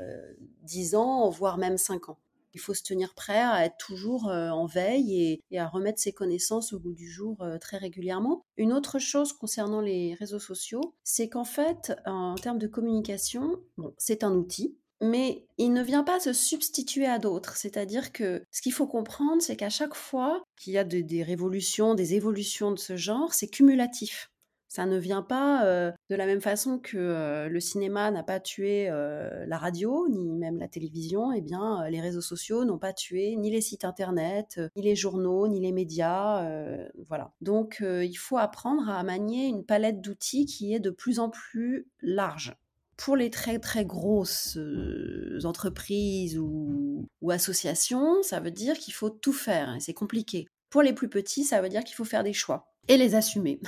10 0.62 0.94
ans, 0.94 1.28
voire 1.30 1.58
même 1.58 1.78
5 1.78 2.08
ans. 2.08 2.18
Il 2.52 2.60
faut 2.60 2.74
se 2.74 2.82
tenir 2.82 3.14
prêt 3.14 3.40
à 3.40 3.64
être 3.64 3.76
toujours 3.76 4.26
en 4.26 4.66
veille 4.66 5.40
et, 5.50 5.58
à 5.58 5.68
remettre 5.68 6.00
ses 6.00 6.12
connaissances 6.12 6.72
au 6.72 6.80
bout 6.80 6.94
du 6.94 7.08
jour 7.08 7.44
très 7.60 7.76
régulièrement. 7.76 8.44
Une 8.56 8.72
autre 8.72 8.98
chose 8.98 9.32
concernant 9.32 9.80
les 9.80 10.14
réseaux 10.14 10.40
sociaux, 10.40 10.94
c'est 11.04 11.28
qu'en 11.28 11.44
fait, 11.44 11.92
en 12.06 12.34
termes 12.34 12.58
de 12.58 12.66
communication, 12.66 13.60
bon, 13.76 13.94
c'est 13.98 14.24
un 14.24 14.32
outil, 14.32 14.76
mais 15.00 15.46
il 15.58 15.72
ne 15.72 15.82
vient 15.82 16.04
pas 16.04 16.20
se 16.20 16.32
substituer 16.32 17.06
à 17.06 17.18
d'autres. 17.18 17.56
C'est-à-dire 17.56 18.12
que 18.12 18.42
ce 18.50 18.62
qu'il 18.62 18.72
faut 18.72 18.86
comprendre, 18.86 19.42
c'est 19.42 19.56
qu'à 19.56 19.70
chaque 19.70 19.94
fois 19.94 20.42
qu'il 20.56 20.72
y 20.72 20.78
a 20.78 20.84
des 20.84 21.22
révolutions, 21.22 21.94
des 21.94 22.14
évolutions 22.14 22.70
de 22.72 22.78
ce 22.78 22.96
genre, 22.96 23.34
c'est 23.34 23.48
cumulatif. 23.48 24.30
Ça 24.72 24.86
ne 24.86 24.98
vient 24.98 25.22
pas 25.22 25.64
de 26.10 26.14
la 26.14 26.26
même 26.26 26.40
façon 26.40 26.78
que 26.78 27.48
le 27.50 27.60
cinéma 27.60 28.12
n'a 28.12 28.22
pas 28.22 28.38
tué 28.38 28.88
la 28.88 29.58
radio, 29.58 30.06
ni 30.08 30.28
même 30.28 30.60
la 30.60 30.68
télévision, 30.68 31.32
eh 31.32 31.40
bien, 31.40 31.88
les 31.88 32.00
réseaux 32.00 32.20
sociaux 32.20 32.64
n'ont 32.64 32.78
pas 32.78 32.92
tué 32.92 33.34
ni 33.34 33.50
les 33.50 33.62
sites 33.62 33.84
internet, 33.84 34.60
ni 34.76 34.82
les 34.82 34.94
journaux, 34.94 35.48
ni 35.48 35.58
les 35.58 35.72
médias. 35.72 36.48
voilà. 37.08 37.32
Donc, 37.40 37.82
il 37.82 38.14
faut 38.14 38.38
apprendre 38.38 38.88
à 38.88 39.02
manier 39.02 39.48
une 39.48 39.64
palette 39.64 40.00
d'outils 40.00 40.46
qui 40.46 40.72
est 40.72 40.80
de 40.80 40.90
plus 40.90 41.18
en 41.18 41.30
plus 41.30 41.88
large. 42.00 42.54
Pour 43.02 43.16
les 43.16 43.30
très 43.30 43.58
très 43.58 43.86
grosses 43.86 44.58
entreprises 45.44 46.38
ou, 46.38 47.08
associations, 47.30 48.22
ça 48.22 48.40
veut 48.40 48.50
dire 48.50 48.76
qu'il 48.76 48.92
faut 48.92 49.10
tout 49.10 49.32
faire 49.32 49.74
et 49.74 49.80
c'est 49.80 49.94
compliqué. 49.94 50.46
Pour 50.68 50.82
les 50.82 50.92
plus 50.92 51.08
petits, 51.08 51.44
ça 51.44 51.62
veut 51.62 51.70
dire 51.70 51.82
qu'il 51.82 51.96
faut 51.96 52.04
faire 52.04 52.22
des 52.22 52.34
choix 52.34 52.70
et 52.88 52.96
les 52.96 53.14
assumer. 53.14 53.58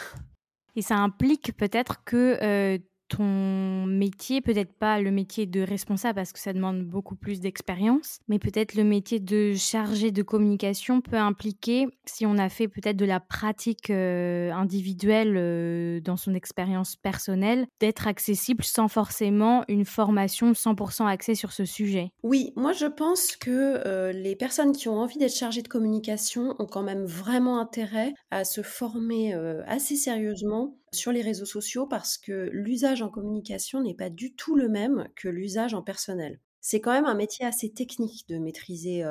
Et 0.77 0.83
ça 0.83 0.97
implique 0.97 1.57
peut-être 1.57 2.05
que 2.05 2.39
euh, 2.43 2.79
ton 3.17 3.85
métier, 3.87 4.41
peut-être 4.41 4.73
pas 4.73 4.99
le 4.99 5.11
métier 5.11 5.45
de 5.45 5.61
responsable 5.61 6.15
parce 6.15 6.33
que 6.33 6.39
ça 6.39 6.55
demande 6.55 6.83
beaucoup 6.83 7.15
plus 7.15 7.41
d'expérience, 7.41 8.21
mais 8.29 8.39
peut-être 8.39 8.75
le 8.75 8.85
métier 8.85 9.21
de 9.21 9.53
chargé 9.55 10.11
de 10.11 10.23
communication 10.23 11.03
peut 11.03 11.17
impliquer, 11.17 11.89
si 12.07 12.25
on 12.25 12.39
a 12.39 12.49
fait 12.49 12.69
peut-être 12.69 12.97
de 12.97 13.05
la 13.05 13.21
pratique 13.21 13.91
euh, 13.91 14.51
individuelle 14.53 15.35
euh, 15.37 16.01
dans 16.01 16.17
son 16.17 16.35
expérience 16.35 16.97
personnelle, 16.97 17.67
d'être 17.81 18.07
accessible 18.07 18.65
sans 18.65 18.89
forcément 18.89 19.65
une 19.69 19.85
formation 19.85 20.53
100% 20.53 21.07
axée 21.07 21.35
sur 21.35 21.53
ce 21.53 21.67
sujet. 21.67 22.13
Oui, 22.23 22.55
moi 22.57 22.73
je 22.73 22.87
pense 22.87 23.37
que 23.37 24.13
les 24.13 24.37
personnes 24.37 24.73
qui 24.73 24.89
ont 24.89 24.99
envie 24.99 25.19
d'être 25.19 25.37
chargées 25.37 25.63
de 25.63 25.69
communication 25.69 26.55
ont 26.59 26.67
quand 26.67 26.83
même 26.83 27.05
vraiment 27.05 27.61
intérêt 27.61 28.15
à 28.31 28.45
se 28.45 28.63
former 28.63 29.35
assez 29.67 29.97
sérieusement 29.97 30.77
sur 30.95 31.13
les 31.13 31.23
réseaux 31.23 31.47
sociaux 31.47 31.87
parce 31.87 32.19
que 32.19 32.49
l'usage 32.53 33.03
en 33.03 33.09
communication 33.09 33.83
n'est 33.83 33.95
pas 33.95 34.11
du 34.11 34.35
tout 34.35 34.57
le 34.57 34.69
même 34.69 35.09
que 35.17 35.29
l'usage 35.29 35.75
en 35.75 35.83
personnel. 35.83 36.39
C'est 36.65 36.81
quand 36.81 36.93
même 36.93 37.07
un 37.07 37.15
métier 37.15 37.45
assez 37.45 37.71
technique 37.71 38.29
de 38.29 38.39
maîtriser 38.39 39.03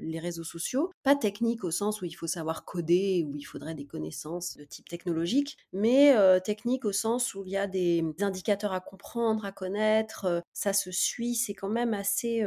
les 0.00 0.18
réseaux 0.18 0.42
sociaux. 0.42 0.90
Pas 1.04 1.14
technique 1.14 1.62
au 1.62 1.70
sens 1.70 2.02
où 2.02 2.06
il 2.06 2.12
faut 2.12 2.26
savoir 2.26 2.64
coder, 2.64 3.24
où 3.30 3.36
il 3.36 3.44
faudrait 3.44 3.76
des 3.76 3.84
connaissances 3.84 4.56
de 4.56 4.64
type 4.64 4.88
technologique, 4.88 5.58
mais 5.72 6.12
technique 6.40 6.84
au 6.84 6.90
sens 6.90 7.36
où 7.36 7.44
il 7.44 7.52
y 7.52 7.56
a 7.56 7.68
des 7.68 8.04
indicateurs 8.20 8.72
à 8.72 8.80
comprendre, 8.80 9.44
à 9.44 9.52
connaître, 9.52 10.42
ça 10.54 10.72
se 10.72 10.90
suit, 10.90 11.36
c'est 11.36 11.54
quand 11.54 11.68
même 11.68 11.94
assez... 11.94 12.44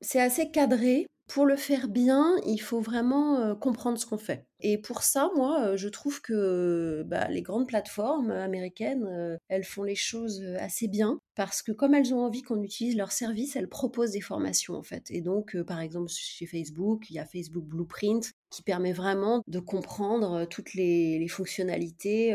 c'est 0.00 0.20
assez 0.20 0.52
cadré 0.52 1.08
pour 1.30 1.46
le 1.46 1.54
faire 1.54 1.86
bien, 1.86 2.34
il 2.44 2.58
faut 2.58 2.80
vraiment 2.80 3.54
comprendre 3.54 3.98
ce 3.98 4.04
qu'on 4.04 4.18
fait. 4.18 4.48
Et 4.58 4.78
pour 4.78 5.04
ça, 5.04 5.30
moi, 5.36 5.76
je 5.76 5.88
trouve 5.88 6.20
que 6.20 7.04
bah, 7.06 7.28
les 7.28 7.40
grandes 7.40 7.68
plateformes 7.68 8.32
américaines, 8.32 9.38
elles 9.48 9.62
font 9.62 9.84
les 9.84 9.94
choses 9.94 10.42
assez 10.58 10.88
bien 10.88 11.20
parce 11.36 11.62
que 11.62 11.70
comme 11.70 11.94
elles 11.94 12.12
ont 12.12 12.24
envie 12.24 12.42
qu'on 12.42 12.60
utilise 12.62 12.96
leurs 12.96 13.12
services, 13.12 13.54
elles 13.54 13.68
proposent 13.68 14.10
des 14.10 14.20
formations 14.20 14.74
en 14.74 14.82
fait. 14.82 15.04
Et 15.10 15.20
donc, 15.20 15.56
par 15.62 15.78
exemple, 15.78 16.10
chez 16.10 16.46
Facebook, 16.46 17.08
il 17.10 17.14
y 17.14 17.20
a 17.20 17.24
Facebook 17.24 17.64
Blueprint 17.64 18.32
qui 18.50 18.62
permet 18.62 18.92
vraiment 18.92 19.42
de 19.46 19.60
comprendre 19.60 20.46
toutes 20.46 20.74
les 20.74 21.28
fonctionnalités 21.28 22.32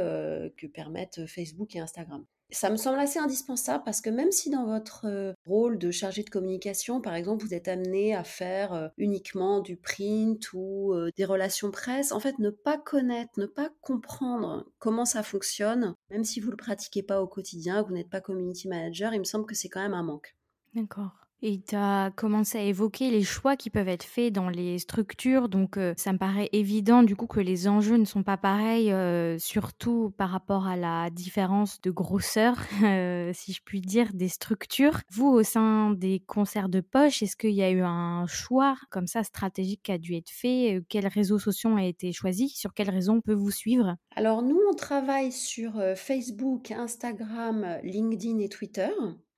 que 0.56 0.68
permettent 0.68 1.25
Facebook 1.28 1.75
et 1.75 1.80
Instagram. 1.80 2.25
Ça 2.52 2.70
me 2.70 2.78
semble 2.78 3.00
assez 3.00 3.20
indispensable 3.20 3.84
parce 3.84 4.02
que 4.02 4.10
même 4.10 4.32
si 4.32 4.50
dans 4.50 4.66
votre 4.66 5.36
rôle 5.46 5.78
de 5.78 5.92
chargé 5.92 6.24
de 6.24 6.30
communication, 6.30 7.02
par 7.02 7.16
exemple, 7.16 7.44
vous 7.44 7.54
êtes 7.54 7.68
amené 7.68 8.16
à 8.16 8.24
faire 8.24 8.92
uniquement 8.98 9.60
du 9.60 9.78
print 9.78 10.54
ou 10.54 10.94
des 11.18 11.25
relations 11.25 11.72
presse, 11.72 12.12
en 12.12 12.20
fait, 12.20 12.38
ne 12.40 12.52
pas 12.52 12.78
connaître, 12.78 13.32
ne 13.38 13.46
pas 13.48 13.70
comprendre 13.82 14.66
comment 14.80 15.06
ça 15.06 15.24
fonctionne, 15.24 15.96
même 16.12 16.24
si 16.24 16.40
vous 16.40 16.48
ne 16.48 16.52
le 16.52 16.58
pratiquez 16.58 17.04
pas 17.04 17.22
au 17.22 17.28
quotidien, 17.28 17.84
que 17.84 17.90
vous 17.90 17.96
n'êtes 17.96 18.10
pas 18.10 18.22
community 18.22 18.68
manager, 18.68 19.14
il 19.14 19.20
me 19.20 19.24
semble 19.25 19.46
que 19.46 19.56
c'est 19.56 19.70
quand 19.70 19.82
même 19.82 19.94
un 19.94 20.04
manque. 20.04 20.36
D'accord. 20.74 21.25
Et 21.42 21.62
tu 21.62 21.75
as 21.75 22.12
commencé 22.15 22.58
à 22.58 22.63
évoquer 22.63 23.12
les 23.12 23.24
choix 23.24 23.56
qui 23.56 23.70
peuvent 23.70 23.89
être 23.89 24.04
faits 24.04 24.34
dans 24.34 24.50
les 24.50 24.80
structures. 24.80 25.50
Donc, 25.50 25.77
euh, 25.77 25.94
ça 25.98 26.13
me 26.13 26.18
paraît 26.18 26.50
évident 26.54 27.04
du 27.04 27.15
coup 27.15 27.27
que 27.27 27.39
les 27.39 27.68
enjeux 27.68 27.98
ne 27.98 28.06
sont 28.06 28.24
pas 28.24 28.38
pareils, 28.38 28.92
euh, 28.92 29.38
surtout 29.38 30.13
par 30.18 30.30
rapport 30.30 30.65
à 30.65 30.75
la 30.77 31.10
différence 31.10 31.82
de 31.82 31.92
grosseur, 31.92 32.56
euh, 32.84 33.32
si 33.34 33.54
je 33.54 33.62
puis 33.63 33.82
dire, 33.82 34.13
des 34.13 34.30
structures. 34.30 35.01
Vous, 35.12 35.27
au 35.27 35.44
sein 35.44 35.92
des 35.92 36.22
concerts 36.25 36.70
de 36.70 36.80
poche, 36.80 37.22
est-ce 37.22 37.36
qu'il 37.36 37.51
y 37.51 37.63
a 37.63 37.70
eu 37.70 37.82
un 37.82 38.25
choix 38.27 38.75
comme 38.89 39.08
ça 39.08 39.24
stratégique 39.24 39.84
qui 39.84 39.92
a 39.92 39.98
dû 39.98 40.15
être 40.15 40.32
fait? 40.32 40.82
Quels 40.89 41.08
réseaux 41.08 41.39
sociaux 41.39 41.72
ont 41.72 41.77
été 41.77 42.13
choisis 42.13 42.56
Sur 42.56 42.74
quelles 42.74 42.89
raisons 42.89 43.15
on 43.15 43.22
peut 43.22 43.34
vous 43.34 43.51
suivre? 43.51 43.98
Alors, 44.15 44.42
nous, 44.42 44.60
on 44.72 44.74
travaille 44.74 45.32
sur 45.32 45.74
Facebook, 45.96 46.72
Instagram, 46.72 47.77
LinkedIn 47.84 48.39
et 48.39 48.50
Twitter. 48.50 48.89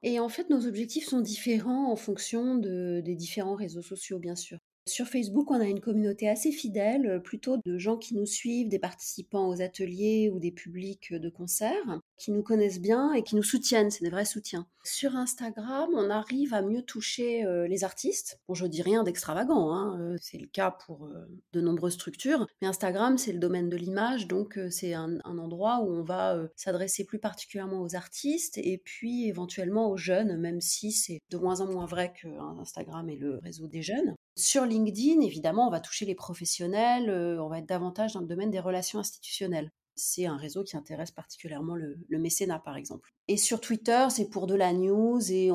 Et 0.03 0.19
en 0.19 0.29
fait, 0.29 0.49
nos 0.49 0.67
objectifs 0.67 1.05
sont 1.07 1.21
différents 1.21 1.91
en 1.91 1.95
fonction 1.95 2.55
de, 2.55 3.01
des 3.03 3.15
différents 3.15 3.55
réseaux 3.55 3.81
sociaux, 3.81 4.19
bien 4.19 4.35
sûr. 4.35 4.59
Sur 4.87 5.07
Facebook, 5.07 5.51
on 5.51 5.59
a 5.59 5.65
une 5.65 5.81
communauté 5.81 6.29
assez 6.29 6.51
fidèle, 6.51 7.07
euh, 7.07 7.19
plutôt 7.19 7.57
de 7.65 7.77
gens 7.77 7.97
qui 7.97 8.15
nous 8.15 8.25
suivent, 8.25 8.69
des 8.69 8.79
participants 8.79 9.49
aux 9.49 9.61
ateliers 9.61 10.29
ou 10.33 10.39
des 10.39 10.51
publics 10.51 11.13
de 11.13 11.29
concerts, 11.29 11.99
qui 12.17 12.31
nous 12.31 12.43
connaissent 12.43 12.79
bien 12.79 13.13
et 13.13 13.23
qui 13.23 13.35
nous 13.35 13.43
soutiennent, 13.43 13.91
c'est 13.91 14.03
des 14.03 14.09
vrais 14.09 14.25
soutiens. 14.25 14.67
Sur 14.83 15.15
Instagram, 15.15 15.89
on 15.93 16.09
arrive 16.09 16.53
à 16.53 16.61
mieux 16.61 16.81
toucher 16.81 17.45
euh, 17.45 17.67
les 17.67 17.83
artistes. 17.83 18.39
Bon, 18.47 18.53
je 18.53 18.65
dis 18.65 18.81
rien 18.81 19.03
d'extravagant, 19.03 19.73
hein, 19.73 19.99
euh, 19.99 20.17
c'est 20.21 20.37
le 20.37 20.47
cas 20.47 20.71
pour 20.71 21.09
de 21.53 21.61
nombreuses 21.61 21.93
structures, 21.93 22.47
mais 22.61 22.67
Instagram, 22.67 23.17
c'est 23.17 23.33
le 23.33 23.39
domaine 23.39 23.69
de 23.69 23.77
l'image, 23.77 24.27
donc 24.27 24.59
c'est 24.69 24.93
un, 24.93 25.17
un, 25.23 25.37
endroit 25.37 25.81
où 25.81 25.89
on 25.91 26.03
va 26.03 26.37
s'adresser 26.55 27.05
plus 27.05 27.19
particulièrement 27.19 27.81
aux 27.81 27.95
artistes 27.95 28.57
et 28.57 28.77
puis 28.77 29.27
éventuellement 29.27 29.89
aux 29.89 29.97
jeunes, 29.97 30.37
même 30.37 30.61
si 30.61 30.91
c'est 30.91 31.19
de 31.29 31.37
moins 31.37 31.61
en 31.61 31.71
moins 31.71 31.85
vrai 31.85 32.13
que 32.21 32.27
Instagram 32.59 33.09
est 33.09 33.15
le 33.15 33.39
réseau 33.39 33.67
des 33.67 33.81
jeunes. 33.81 34.15
Sur 34.37 34.65
LinkedIn, 34.65 35.21
évidemment, 35.21 35.67
on 35.67 35.71
va 35.71 35.79
toucher 35.79 36.05
les 36.05 36.13
professionnels, 36.13 37.09
euh, 37.09 37.41
on 37.43 37.49
va 37.49 37.57
être 37.57 37.65
davantage 37.65 38.13
dans 38.13 38.19
le 38.19 38.27
domaine 38.27 38.51
des 38.51 38.59
relations 38.59 38.99
institutionnelles. 38.99 39.71
C'est 39.97 40.27
un 40.27 40.37
réseau 40.37 40.63
qui 40.63 40.77
intéresse 40.77 41.11
particulièrement 41.11 41.75
le, 41.75 41.97
mécénat, 42.09 42.59
par 42.59 42.77
exemple. 42.77 43.13
Et 43.29 43.35
sur 43.35 43.59
Twitter, 43.59 44.07
c'est 44.09 44.29
pour 44.29 44.47
de 44.47 44.55
la 44.55 44.71
news 44.71 45.19
et 45.31 45.51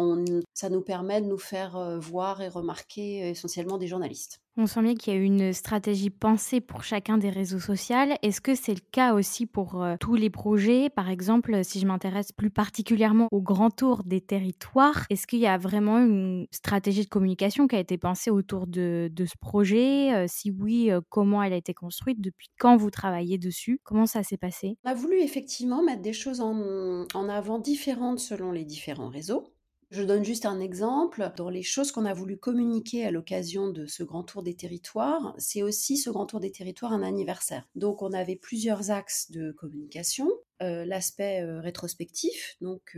ça 0.52 0.68
nous 0.68 0.82
permet 0.82 1.22
de 1.22 1.26
nous 1.26 1.38
faire 1.38 1.76
euh, 1.76 1.98
voir 1.98 2.42
et 2.42 2.48
remarquer 2.48 3.24
euh, 3.24 3.30
essentiellement 3.30 3.78
des 3.78 3.86
journalistes. 3.86 4.42
On 4.58 4.66
sent 4.66 4.82
bien 4.82 4.94
qu'il 4.94 5.14
y 5.14 5.16
a 5.16 5.18
une 5.18 5.54
stratégie 5.54 6.10
pensée 6.10 6.60
pour 6.60 6.84
chacun 6.84 7.16
des 7.16 7.30
réseaux 7.30 7.58
sociaux. 7.58 7.96
Est-ce 8.20 8.42
que 8.42 8.54
c'est 8.54 8.74
le 8.74 8.82
cas 8.92 9.14
aussi 9.14 9.46
pour 9.46 9.82
euh, 9.82 9.96
tous 9.98 10.14
les 10.14 10.28
projets? 10.28 10.90
Par 10.90 11.08
exemple, 11.08 11.64
si 11.64 11.80
je 11.80 11.86
m'intéresse 11.86 12.32
plus 12.32 12.50
particulièrement 12.50 13.28
au 13.32 13.40
grand 13.40 13.70
tour 13.70 14.02
des 14.04 14.20
territoires, 14.20 15.06
est-ce 15.08 15.26
qu'il 15.26 15.38
y 15.38 15.46
a 15.46 15.56
vraiment 15.56 15.98
une 15.98 16.46
stratégie 16.50 17.04
de 17.04 17.08
communication 17.08 17.66
qui 17.66 17.76
a 17.76 17.78
été 17.78 17.96
pensée 17.96 18.30
autour 18.30 18.66
de, 18.66 19.10
ce 19.18 19.38
projet? 19.40 20.14
Euh, 20.14 20.26
Si 20.28 20.50
oui, 20.50 20.90
euh, 20.90 21.00
comment 21.08 21.42
elle 21.42 21.54
a 21.54 21.56
été 21.56 21.72
construite? 21.72 22.20
Depuis 22.20 22.48
quand 22.58 22.76
vous 22.76 22.90
travaillez 22.90 23.38
dessus? 23.38 23.80
Comment 23.84 24.04
ça 24.04 24.22
s'est 24.22 24.36
passé? 24.36 24.76
On 24.84 24.90
a 24.90 24.94
voulu 24.94 25.18
effectivement 25.20 25.82
mettre 25.82 26.02
des 26.02 26.12
choses 26.12 26.42
en 26.42 27.28
avant 27.30 27.58
différentes 27.62 28.20
selon 28.20 28.52
les 28.52 28.64
différents 28.64 29.08
réseaux. 29.08 29.54
Je 29.90 30.02
donne 30.02 30.24
juste 30.24 30.46
un 30.46 30.58
exemple. 30.58 31.32
Dans 31.36 31.50
les 31.50 31.62
choses 31.62 31.92
qu'on 31.92 32.06
a 32.06 32.14
voulu 32.14 32.38
communiquer 32.38 33.04
à 33.04 33.10
l'occasion 33.10 33.68
de 33.68 33.84
ce 33.84 34.02
grand 34.02 34.22
tour 34.22 34.42
des 34.42 34.54
territoires, 34.54 35.34
c'est 35.36 35.62
aussi 35.62 35.98
ce 35.98 36.08
grand 36.08 36.24
tour 36.24 36.40
des 36.40 36.50
territoires 36.50 36.92
un 36.92 37.02
anniversaire. 37.02 37.68
Donc 37.74 38.00
on 38.00 38.12
avait 38.12 38.36
plusieurs 38.36 38.90
axes 38.90 39.30
de 39.30 39.52
communication. 39.52 40.28
l'aspect 40.62 41.44
rétrospectif, 41.60 42.56
donc 42.60 42.96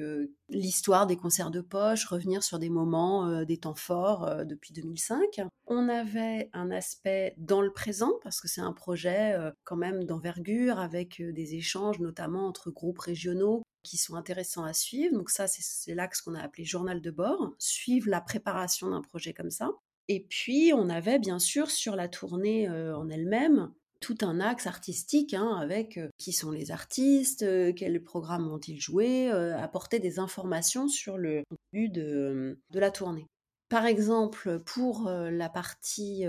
l'histoire 0.48 1.06
des 1.06 1.16
concerts 1.16 1.50
de 1.50 1.60
poche, 1.60 2.04
revenir 2.06 2.42
sur 2.42 2.58
des 2.58 2.70
moments, 2.70 3.44
des 3.44 3.58
temps 3.58 3.74
forts 3.74 4.44
depuis 4.44 4.72
2005. 4.72 5.40
On 5.66 5.88
avait 5.88 6.50
un 6.52 6.70
aspect 6.70 7.34
dans 7.38 7.62
le 7.62 7.72
présent, 7.72 8.12
parce 8.22 8.40
que 8.40 8.48
c'est 8.48 8.60
un 8.60 8.72
projet 8.72 9.36
quand 9.64 9.76
même 9.76 10.04
d'envergure, 10.04 10.78
avec 10.78 11.22
des 11.22 11.54
échanges 11.54 12.00
notamment 12.00 12.46
entre 12.46 12.70
groupes 12.70 12.98
régionaux 12.98 13.62
qui 13.84 13.96
sont 13.96 14.16
intéressants 14.16 14.64
à 14.64 14.72
suivre. 14.72 15.14
Donc 15.14 15.30
ça, 15.30 15.46
c'est 15.46 15.94
l'axe 15.94 16.20
qu'on 16.22 16.34
a 16.34 16.40
appelé 16.40 16.64
journal 16.64 17.00
de 17.00 17.10
bord, 17.12 17.52
suivre 17.58 18.08
la 18.08 18.20
préparation 18.20 18.90
d'un 18.90 19.02
projet 19.02 19.32
comme 19.32 19.50
ça. 19.50 19.70
Et 20.08 20.26
puis, 20.28 20.72
on 20.74 20.88
avait 20.88 21.20
bien 21.20 21.38
sûr 21.38 21.70
sur 21.70 21.94
la 21.94 22.08
tournée 22.08 22.68
en 22.68 23.08
elle-même 23.08 23.72
tout 24.00 24.18
un 24.20 24.38
axe 24.38 24.66
artistique 24.66 25.32
hein, 25.32 25.56
avec 25.58 25.98
qui 26.18 26.32
sont 26.32 26.50
les 26.50 26.70
artistes, 26.70 27.46
quels 27.74 28.02
programmes 28.02 28.48
vont-ils 28.48 28.78
jouer, 28.78 29.30
apporter 29.30 29.98
des 29.98 30.18
informations 30.18 30.88
sur 30.88 31.16
le 31.16 31.42
de, 31.72 32.58
de 32.70 32.78
la 32.78 32.90
tournée. 32.90 33.26
Par 33.70 33.86
exemple, 33.86 34.60
pour 34.60 35.08
la 35.08 35.48
partie 35.48 36.26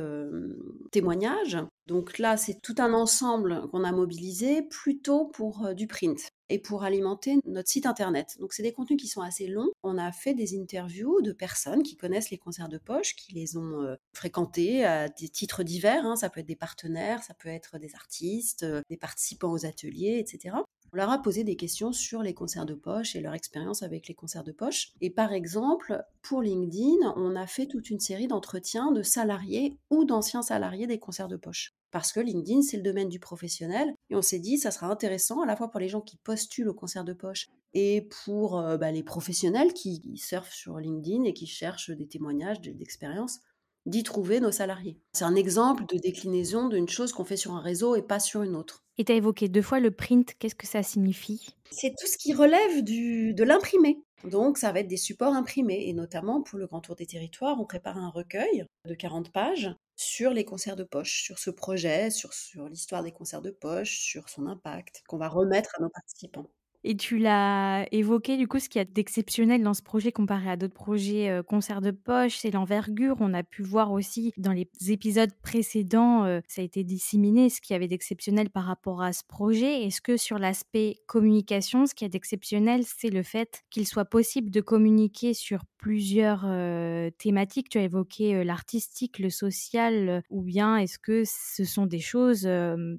témoignage, 0.91 1.57
donc 1.85 2.17
là, 2.17 2.37
c'est 2.37 2.61
tout 2.61 2.75
un 2.77 2.93
ensemble 2.93 3.67
qu'on 3.69 3.83
a 3.83 3.91
mobilisé 3.91 4.61
plutôt 4.61 5.25
pour 5.25 5.73
du 5.75 5.85
print 5.85 6.29
et 6.49 6.59
pour 6.59 6.83
alimenter 6.83 7.37
notre 7.45 7.69
site 7.69 7.85
internet. 7.85 8.37
Donc 8.39 8.53
c'est 8.53 8.63
des 8.63 8.73
contenus 8.73 9.01
qui 9.01 9.07
sont 9.07 9.21
assez 9.21 9.47
longs. 9.47 9.69
On 9.83 9.97
a 9.97 10.11
fait 10.11 10.33
des 10.33 10.59
interviews 10.59 11.21
de 11.21 11.31
personnes 11.31 11.83
qui 11.83 11.95
connaissent 11.95 12.29
les 12.29 12.37
concerts 12.37 12.69
de 12.69 12.77
poche, 12.77 13.15
qui 13.15 13.33
les 13.33 13.57
ont 13.57 13.95
fréquentés 14.13 14.85
à 14.85 15.09
des 15.09 15.29
titres 15.29 15.63
divers. 15.63 16.05
Hein. 16.05 16.15
Ça 16.15 16.29
peut 16.29 16.41
être 16.41 16.45
des 16.45 16.55
partenaires, 16.55 17.23
ça 17.23 17.33
peut 17.33 17.49
être 17.49 17.79
des 17.79 17.95
artistes, 17.95 18.65
des 18.89 18.97
participants 18.97 19.51
aux 19.51 19.65
ateliers, 19.65 20.17
etc. 20.19 20.57
On 20.95 20.97
leur 20.97 21.11
a 21.11 21.21
posé 21.21 21.43
des 21.43 21.57
questions 21.57 21.91
sur 21.91 22.21
les 22.21 22.33
concerts 22.33 22.65
de 22.65 22.73
poche 22.73 23.17
et 23.17 23.19
leur 23.19 23.33
expérience 23.33 23.83
avec 23.83 24.07
les 24.07 24.13
concerts 24.13 24.45
de 24.45 24.53
poche. 24.53 24.93
Et 25.01 25.09
par 25.09 25.33
exemple, 25.33 26.01
pour 26.21 26.41
LinkedIn, 26.41 27.13
on 27.17 27.35
a 27.35 27.47
fait 27.47 27.65
toute 27.65 27.89
une 27.89 27.99
série 27.99 28.27
d'entretiens 28.27 28.93
de 28.93 29.03
salariés 29.03 29.77
ou 29.89 30.05
d'anciens 30.05 30.41
salariés 30.41 30.87
des 30.87 30.97
concerts 30.97 31.27
de 31.27 31.35
poche. 31.35 31.73
Parce 31.91 32.13
que 32.13 32.21
LinkedIn, 32.21 32.61
c'est 32.61 32.77
le 32.77 32.83
domaine 32.83 33.09
du 33.09 33.19
professionnel. 33.19 33.93
Et 34.09 34.15
on 34.15 34.21
s'est 34.21 34.39
dit, 34.39 34.57
ça 34.57 34.71
sera 34.71 34.87
intéressant 34.87 35.41
à 35.41 35.45
la 35.45 35.57
fois 35.57 35.69
pour 35.69 35.81
les 35.81 35.89
gens 35.89 35.99
qui 35.99 36.15
postulent 36.15 36.69
aux 36.69 36.73
concerts 36.73 37.03
de 37.03 37.11
poche 37.11 37.47
et 37.73 38.07
pour 38.23 38.57
euh, 38.57 38.77
bah, 38.77 38.93
les 38.93 39.03
professionnels 39.03 39.73
qui, 39.73 40.01
surfent 40.15 40.53
sur 40.53 40.79
LinkedIn 40.79 41.25
et 41.25 41.33
qui 41.33 41.45
cherchent 41.45 41.89
des 41.89 42.07
témoignages 42.07 42.61
d'expérience 42.61 43.41
d'y 43.85 44.03
trouver 44.03 44.39
nos 44.39 44.51
salariés. 44.51 44.99
C'est 45.13 45.25
un 45.25 45.35
exemple 45.35 45.85
de 45.85 45.97
déclinaison 45.97 46.67
d'une 46.69 46.89
chose 46.89 47.13
qu'on 47.13 47.25
fait 47.25 47.37
sur 47.37 47.53
un 47.53 47.61
réseau 47.61 47.95
et 47.95 48.01
pas 48.01 48.19
sur 48.19 48.43
une 48.43 48.55
autre. 48.55 48.83
Et 48.97 49.03
tu 49.03 49.11
as 49.11 49.15
évoqué 49.15 49.49
deux 49.49 49.61
fois 49.61 49.79
le 49.79 49.91
print, 49.91 50.33
qu'est-ce 50.39 50.55
que 50.55 50.67
ça 50.67 50.83
signifie? 50.83 51.55
C'est 51.69 51.93
tout 51.99 52.07
ce 52.07 52.17
qui 52.17 52.33
relève 52.33 52.83
du, 52.83 53.33
de 53.33 53.43
l'imprimé. 53.43 53.99
Donc 54.23 54.57
ça 54.57 54.71
va 54.71 54.79
être 54.79 54.87
des 54.87 54.97
supports 54.97 55.33
imprimés 55.33 55.87
et 55.87 55.93
notamment 55.93 56.41
pour 56.41 56.57
le 56.57 56.65
Grand 56.65 56.81
Tour 56.81 56.95
des 56.95 57.05
Territoires, 57.05 57.59
on 57.59 57.65
prépare 57.65 57.97
un 57.97 58.09
recueil 58.09 58.65
de 58.85 58.95
40 58.95 59.31
pages 59.31 59.75
sur 59.97 60.31
les 60.31 60.45
concerts 60.45 60.75
de 60.75 60.83
poche, 60.83 61.21
sur 61.23 61.37
ce 61.37 61.49
projet, 61.49 62.09
sur, 62.09 62.33
sur 62.33 62.67
l'histoire 62.67 63.03
des 63.03 63.11
concerts 63.11 63.41
de 63.41 63.51
poche, 63.51 63.99
sur 63.99 64.29
son 64.29 64.47
impact, 64.47 65.03
qu'on 65.07 65.17
va 65.17 65.29
remettre 65.29 65.75
à 65.77 65.83
nos 65.83 65.89
participants. 65.89 66.49
Et 66.87 66.95
tu 66.95 67.17
l'as 67.17 67.87
évoqué, 67.91 68.37
du 68.37 68.47
coup, 68.47 68.59
ce 68.59 68.69
qu'il 68.69 68.77
y 68.77 68.81
a 68.83 68.85
d'exceptionnel 68.85 69.63
dans 69.63 69.73
ce 69.73 69.81
projet 69.81 70.11
comparé 70.11 70.51
à 70.51 70.55
d'autres 70.55 70.75
projets 70.75 71.31
euh, 71.31 71.41
concerts 71.41 71.81
de 71.81 71.89
poche, 71.89 72.37
c'est 72.37 72.51
l'envergure. 72.51 73.15
On 73.21 73.33
a 73.33 73.41
pu 73.41 73.63
voir 73.63 73.91
aussi 73.91 74.31
dans 74.37 74.51
les 74.51 74.69
épisodes 74.87 75.31
précédents, 75.41 76.25
euh, 76.25 76.41
ça 76.47 76.61
a 76.61 76.63
été 76.63 76.83
disséminé, 76.83 77.49
ce 77.49 77.59
qu'il 77.59 77.73
y 77.73 77.75
avait 77.75 77.87
d'exceptionnel 77.87 78.51
par 78.51 78.65
rapport 78.65 79.01
à 79.01 79.13
ce 79.13 79.23
projet. 79.27 79.81
Est-ce 79.81 79.99
que 79.99 80.15
sur 80.15 80.37
l'aspect 80.37 80.97
communication, 81.07 81.87
ce 81.87 81.95
qu'il 81.95 82.05
y 82.05 82.09
a 82.09 82.09
d'exceptionnel, 82.09 82.83
c'est 82.85 83.09
le 83.09 83.23
fait 83.23 83.63
qu'il 83.71 83.87
soit 83.87 84.05
possible 84.05 84.51
de 84.51 84.61
communiquer 84.61 85.33
sur 85.33 85.65
plusieurs 85.79 86.43
euh, 86.45 87.09
thématiques? 87.17 87.69
Tu 87.69 87.79
as 87.79 87.83
évoqué 87.83 88.43
l'artistique, 88.43 89.17
le 89.17 89.31
social, 89.31 90.21
ou 90.29 90.43
bien 90.43 90.77
est-ce 90.77 90.99
que 90.99 91.23
ce 91.25 91.63
sont 91.63 91.87
des 91.87 91.99
choses 91.99 92.47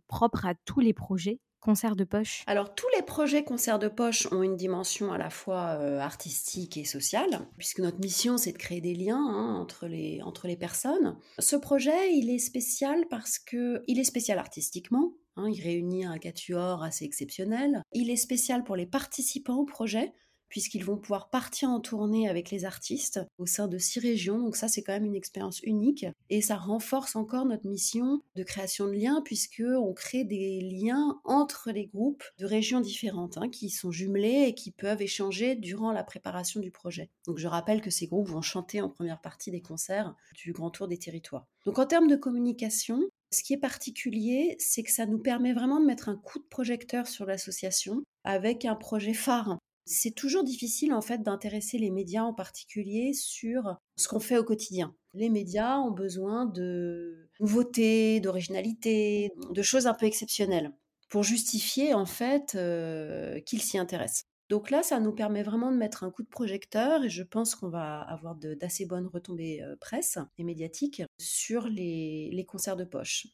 propres 0.08 0.44
à 0.44 0.54
tous 0.64 0.80
les 0.80 0.92
projets? 0.92 1.38
Concert 1.66 1.96
de 1.96 2.04
poche 2.04 2.44
Alors 2.46 2.76
tous 2.76 2.86
les 2.96 3.02
projets 3.02 3.42
concerts 3.42 3.80
de 3.80 3.88
poche 3.88 4.28
ont 4.30 4.44
une 4.44 4.56
dimension 4.56 5.12
à 5.12 5.18
la 5.18 5.30
fois 5.30 5.76
euh, 5.80 5.98
artistique 5.98 6.76
et 6.76 6.84
sociale, 6.84 7.40
puisque 7.58 7.80
notre 7.80 7.98
mission 7.98 8.38
c'est 8.38 8.52
de 8.52 8.56
créer 8.56 8.80
des 8.80 8.94
liens 8.94 9.18
hein, 9.18 9.56
entre, 9.60 9.88
les, 9.88 10.22
entre 10.22 10.46
les 10.46 10.56
personnes. 10.56 11.16
Ce 11.40 11.56
projet 11.56 12.14
il 12.14 12.30
est 12.30 12.38
spécial 12.38 13.06
parce 13.10 13.40
que 13.40 13.82
il 13.88 13.98
est 13.98 14.04
spécial 14.04 14.38
artistiquement. 14.38 15.12
Hein, 15.34 15.50
il 15.52 15.60
réunit 15.60 16.04
un 16.04 16.18
quatuor 16.18 16.84
assez 16.84 17.04
exceptionnel. 17.04 17.82
Il 17.92 18.10
est 18.10 18.16
spécial 18.16 18.62
pour 18.62 18.76
les 18.76 18.86
participants 18.86 19.56
au 19.56 19.64
projet, 19.64 20.14
puisqu'ils 20.48 20.84
vont 20.84 20.96
pouvoir 20.96 21.30
partir 21.30 21.70
en 21.70 21.80
tournée 21.80 22.28
avec 22.28 22.50
les 22.50 22.64
artistes 22.64 23.20
au 23.38 23.46
sein 23.46 23.68
de 23.68 23.78
six 23.78 24.00
régions. 24.00 24.38
Donc 24.38 24.56
ça, 24.56 24.68
c'est 24.68 24.82
quand 24.82 24.92
même 24.92 25.04
une 25.04 25.14
expérience 25.14 25.60
unique 25.62 26.06
et 26.30 26.42
ça 26.42 26.56
renforce 26.56 27.16
encore 27.16 27.44
notre 27.44 27.66
mission 27.66 28.22
de 28.34 28.42
création 28.42 28.86
de 28.86 28.92
liens 28.92 29.22
puisque 29.24 29.62
on 29.66 29.92
crée 29.92 30.24
des 30.24 30.60
liens 30.60 31.20
entre 31.24 31.70
les 31.72 31.86
groupes 31.86 32.24
de 32.38 32.46
régions 32.46 32.80
différentes 32.80 33.38
hein, 33.38 33.48
qui 33.48 33.70
sont 33.70 33.90
jumelés 33.90 34.46
et 34.48 34.54
qui 34.54 34.70
peuvent 34.70 35.02
échanger 35.02 35.54
durant 35.54 35.92
la 35.92 36.04
préparation 36.04 36.60
du 36.60 36.70
projet. 36.70 37.10
Donc 37.26 37.38
je 37.38 37.48
rappelle 37.48 37.80
que 37.80 37.90
ces 37.90 38.06
groupes 38.06 38.28
vont 38.28 38.42
chanter 38.42 38.80
en 38.80 38.88
première 38.88 39.20
partie 39.20 39.50
des 39.50 39.62
concerts 39.62 40.14
du 40.34 40.52
Grand 40.52 40.70
Tour 40.70 40.88
des 40.88 40.98
territoires. 40.98 41.46
Donc 41.64 41.78
en 41.78 41.86
termes 41.86 42.08
de 42.08 42.16
communication, 42.16 43.00
ce 43.32 43.42
qui 43.42 43.52
est 43.52 43.58
particulier, 43.58 44.56
c'est 44.58 44.82
que 44.82 44.90
ça 44.90 45.06
nous 45.06 45.18
permet 45.18 45.52
vraiment 45.52 45.80
de 45.80 45.86
mettre 45.86 46.08
un 46.08 46.16
coup 46.16 46.38
de 46.38 46.44
projecteur 46.44 47.06
sur 47.06 47.26
l'association 47.26 48.02
avec 48.24 48.64
un 48.64 48.76
projet 48.76 49.14
phare 49.14 49.58
c'est 49.86 50.10
toujours 50.10 50.42
difficile 50.42 50.92
en 50.92 51.00
fait 51.00 51.22
d'intéresser 51.22 51.78
les 51.78 51.90
médias 51.90 52.24
en 52.24 52.34
particulier 52.34 53.12
sur 53.14 53.76
ce 53.96 54.08
qu'on 54.08 54.20
fait 54.20 54.36
au 54.36 54.44
quotidien. 54.44 54.94
Les 55.14 55.30
médias 55.30 55.78
ont 55.78 55.92
besoin 55.92 56.44
de 56.44 57.30
nouveautés, 57.40 58.20
d'originalité, 58.20 59.32
de 59.50 59.62
choses 59.62 59.86
un 59.86 59.94
peu 59.94 60.06
exceptionnelles 60.06 60.72
pour 61.08 61.22
justifier 61.22 61.94
en 61.94 62.04
fait 62.04 62.54
euh, 62.56 63.40
qu'ils 63.40 63.62
s'y 63.62 63.78
intéressent. 63.78 64.24
Donc 64.48 64.70
là, 64.70 64.82
ça 64.82 65.00
nous 65.00 65.12
permet 65.12 65.42
vraiment 65.42 65.72
de 65.72 65.76
mettre 65.76 66.04
un 66.04 66.10
coup 66.10 66.22
de 66.22 66.28
projecteur 66.28 67.04
et 67.04 67.08
je 67.08 67.22
pense 67.22 67.54
qu'on 67.54 67.68
va 67.68 68.00
avoir 68.00 68.36
d'assez 68.36 68.86
bonnes 68.86 69.08
retombées 69.08 69.62
euh, 69.62 69.76
presse 69.80 70.18
et 70.38 70.44
médiatiques 70.44 71.02
sur 71.18 71.68
les, 71.68 72.44
concerts 72.48 72.76
de 72.76 72.84
poche. 72.84 73.26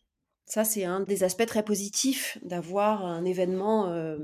Ça, 0.46 0.64
c'est 0.64 0.84
un 0.84 1.00
des 1.00 1.22
aspects 1.22 1.46
très 1.46 1.64
positifs 1.64 2.38
d'avoir 2.42 3.04
un 3.04 3.24
événement 3.24 3.88
euh, 3.88 4.18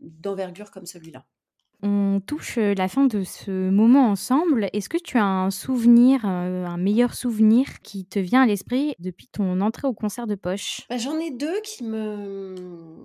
d'envergure 0.00 0.70
comme 0.70 0.86
celui-là. 0.86 1.24
On 1.86 2.20
touche 2.26 2.56
la 2.56 2.88
fin 2.88 3.04
de 3.04 3.24
ce 3.24 3.68
moment 3.68 4.08
ensemble. 4.08 4.70
Est-ce 4.72 4.88
que 4.88 4.96
tu 4.96 5.18
as 5.18 5.26
un 5.26 5.50
souvenir, 5.50 6.24
un 6.24 6.78
meilleur 6.78 7.12
souvenir 7.12 7.82
qui 7.82 8.06
te 8.06 8.18
vient 8.18 8.40
à 8.40 8.46
l'esprit 8.46 8.94
depuis 9.00 9.26
ton 9.26 9.60
entrée 9.60 9.86
au 9.86 9.92
concert 9.92 10.26
de 10.26 10.34
poche? 10.34 10.80
Bah, 10.88 10.96
J'en 10.96 11.18
ai 11.18 11.30
deux 11.30 11.60
qui 11.60 11.84
me... 11.84 12.54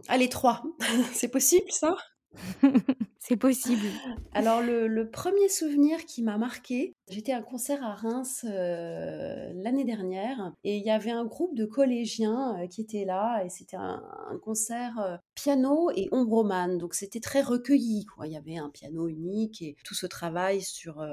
Allez, 0.08 0.30
trois. 0.30 0.64
C'est 1.12 1.28
possible 1.28 1.70
ça? 1.70 1.98
C'est 3.20 3.36
possible. 3.36 3.86
Alors 4.34 4.62
le, 4.62 5.10
premier 5.10 5.50
souvenir 5.50 6.06
qui 6.06 6.24
m'a 6.24 6.38
marqué, 6.38 6.94
j'étais 7.10 7.32
à 7.32 7.38
un 7.38 7.42
concert 7.42 7.84
à 7.84 7.94
Reims 7.94 8.46
euh, 8.48 9.52
l'année 9.56 9.84
dernière 9.84 10.54
et 10.64 10.78
il 10.78 10.86
y 10.86 10.92
avait 10.92 11.12
un 11.12 11.26
groupe 11.26 11.56
de 11.56 11.66
collégiens 11.66 12.58
euh, 12.60 12.68
qui 12.68 12.82
étaient 12.82 13.06
là 13.06 13.44
et 13.44 13.50
c'était 13.50 13.78
un, 13.78 14.02
concert 14.44 15.00
euh, 15.00 15.18
piano 15.36 15.90
et 15.96 16.08
ombroman. 16.12 16.78
Donc 16.78 16.94
c'était 16.94 17.20
très 17.20 17.42
recueilli. 17.42 18.06
Quoi. 18.06 18.28
Il 18.28 18.34
y 18.34 18.38
avait 18.38 18.58
un 18.58 18.70
piano 18.70 19.08
unique 19.08 19.62
et 19.62 19.76
tout 19.84 19.96
ce 19.96 20.06
travail 20.06 20.62
sur 20.62 21.06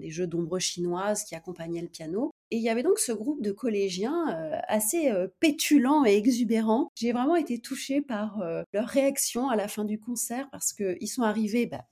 des 0.00 0.10
jeux 0.10 0.26
d'ombre 0.26 0.58
chinoises 0.58 1.24
qui 1.24 1.34
accompagnaient 1.34 1.82
le 1.82 1.88
piano. 1.88 2.32
Et 2.50 2.56
il 2.56 2.62
y 2.62 2.70
avait 2.70 2.82
donc 2.82 2.98
ce 2.98 3.12
groupe 3.12 3.42
de 3.42 3.52
collégiens 3.52 4.28
euh, 4.30 4.58
assez 4.68 5.10
euh, 5.10 5.28
pétulants 5.40 6.04
et 6.06 6.16
exubérants. 6.16 6.90
J'ai 6.94 7.12
vraiment 7.12 7.36
été 7.36 7.58
touchée 7.58 8.00
par 8.00 8.40
euh, 8.40 8.62
leur 8.72 8.86
réaction 8.86 9.50
à 9.50 9.56
la 9.56 9.68
fin 9.68 9.84
du 9.84 9.98
concert 9.98 10.48
parce 10.50 10.72
qu'ils 10.72 11.08
sont 11.08 11.22
arrivés, 11.22 11.66
bah, 11.66 11.84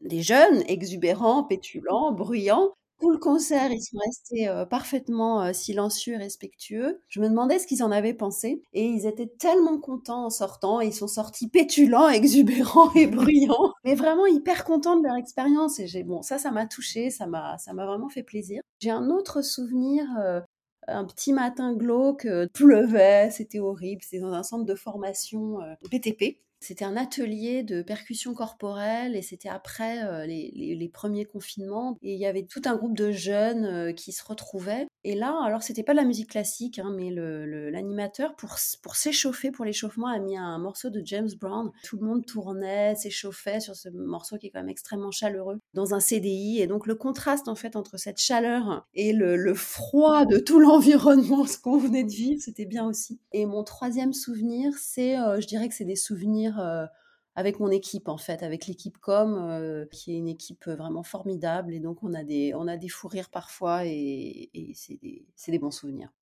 des 0.00 0.22
jeunes, 0.22 0.62
exubérants, 0.68 1.44
pétulants, 1.44 2.12
bruyants, 2.12 2.72
tout 3.00 3.10
le 3.10 3.18
concert, 3.18 3.70
ils 3.72 3.82
sont 3.82 3.98
restés 3.98 4.64
parfaitement 4.70 5.52
silencieux 5.52 6.14
et 6.14 6.18
respectueux. 6.18 7.00
Je 7.08 7.20
me 7.20 7.28
demandais 7.28 7.58
ce 7.58 7.66
qu'ils 7.66 7.82
en 7.82 7.90
avaient 7.90 8.14
pensé. 8.14 8.62
Et 8.72 8.84
ils 8.84 9.06
étaient 9.06 9.26
tellement 9.26 9.78
contents 9.78 10.26
en 10.26 10.30
sortant. 10.30 10.80
Ils 10.80 10.94
sont 10.94 11.08
sortis 11.08 11.48
pétulants, 11.48 12.08
exubérants 12.10 12.92
et 12.94 13.06
bruyants. 13.06 13.72
Mais 13.84 13.94
vraiment 13.94 14.26
hyper 14.26 14.64
contents 14.64 14.96
de 14.96 15.04
leur 15.06 15.16
expérience. 15.16 15.80
Et 15.80 15.86
j'ai, 15.86 16.02
bon, 16.02 16.22
ça, 16.22 16.38
ça 16.38 16.50
m'a 16.50 16.66
touché. 16.66 17.10
Ça 17.10 17.26
m'a, 17.26 17.58
ça 17.58 17.72
m'a 17.72 17.86
vraiment 17.86 18.08
fait 18.08 18.22
plaisir. 18.22 18.62
J'ai 18.80 18.90
un 18.90 19.10
autre 19.10 19.42
souvenir. 19.42 20.04
un 20.88 21.04
petit 21.04 21.32
matin 21.32 21.74
glauque, 21.74 22.26
pleuvait, 22.54 23.30
c'était 23.30 23.60
horrible, 23.60 24.02
c'était 24.02 24.20
dans 24.20 24.32
un 24.32 24.42
centre 24.42 24.64
de 24.64 24.74
formation 24.74 25.58
PTP. 25.90 26.38
C'était 26.60 26.84
un 26.84 26.96
atelier 26.96 27.62
de 27.62 27.80
percussion 27.80 28.34
corporelle 28.34 29.16
et 29.16 29.22
c'était 29.22 29.48
après 29.48 30.04
euh, 30.04 30.26
les, 30.26 30.90
premiers 30.92 31.24
confinements. 31.24 31.96
Et 32.02 32.12
il 32.12 32.20
y 32.20 32.26
avait 32.26 32.44
tout 32.44 32.60
un 32.66 32.76
groupe 32.76 32.96
de 32.96 33.10
jeunes 33.10 33.64
euh, 33.64 33.92
qui 33.92 34.12
se 34.12 34.22
retrouvaient 34.22 34.86
Et 35.04 35.14
là, 35.14 35.38
alors 35.42 35.62
c'était 35.62 35.82
pas 35.82 35.92
de 35.92 35.98
la 35.98 36.04
musique 36.04 36.30
classique, 36.30 36.78
hein, 36.78 36.92
mais 36.94 37.10
l'animateur, 37.10 38.36
pour, 38.36 38.56
pour 38.82 38.96
s'échauffer, 38.96 39.50
pour 39.50 39.64
l'échauffement, 39.64 40.08
a 40.08 40.18
mis 40.18 40.36
un 40.36 40.58
morceau 40.58 40.90
de 40.90 41.00
James 41.04 41.30
Brown. 41.40 41.70
Tout 41.84 41.98
le 41.98 42.06
monde 42.06 42.26
tournait, 42.26 42.94
s'échauffait 42.94 43.60
sur 43.60 43.74
ce 43.76 43.88
morceau 43.88 44.36
qui 44.36 44.46
est 44.46 44.50
quand 44.50 44.60
même 44.60 44.68
extrêmement 44.68 45.10
chaleureux 45.10 45.60
dans 45.74 45.94
un 45.94 46.00
CDI. 46.00 46.60
Et 46.60 46.66
donc 46.66 46.86
le 46.86 46.94
contraste 46.94 47.48
en 47.48 47.54
fait 47.54 47.76
entre 47.76 47.96
cette 47.96 48.18
chaleur 48.18 48.86
et 48.94 49.12
le, 49.12 49.54
froid 49.54 50.26
de 50.26 50.38
tout 50.38 50.60
l'environnement, 50.60 51.46
ce 51.46 51.58
qu'on 51.58 51.78
venait 51.78 52.04
de 52.04 52.10
vivre, 52.10 52.40
c'était 52.42 52.66
bien 52.66 52.86
aussi. 52.86 53.18
Et 53.32 53.46
mon 53.46 53.64
troisième 53.64 54.12
souvenir, 54.12 54.72
c'est, 54.78 55.18
euh, 55.18 55.40
je 55.40 55.46
dirais 55.46 55.68
que 55.68 55.74
c'est 55.74 55.84
des 55.84 55.96
souvenirs 55.96 56.60
euh, 56.60 56.84
avec 57.34 57.60
mon 57.60 57.70
équipe 57.70 58.08
en 58.08 58.16
fait, 58.16 58.42
avec 58.42 58.66
l'équipe 58.66 58.98
com, 58.98 59.38
euh, 59.38 59.86
qui 59.86 60.12
est 60.12 60.18
une 60.18 60.28
équipe 60.28 60.66
vraiment 60.66 61.02
formidable. 61.02 61.72
Et 61.72 61.80
donc 61.80 62.02
on 62.02 62.14
a 62.14 62.24
des, 62.24 62.52
on 62.54 62.66
a 62.66 62.76
des 62.76 62.88
fous 62.88 63.08
rires 63.08 63.30
parfois 63.30 63.84
et, 63.84 64.50
c'est 64.74 65.00
des, 65.00 65.26
des, 65.48 65.58
bons 65.58 65.70
souvenirs. 65.70 66.12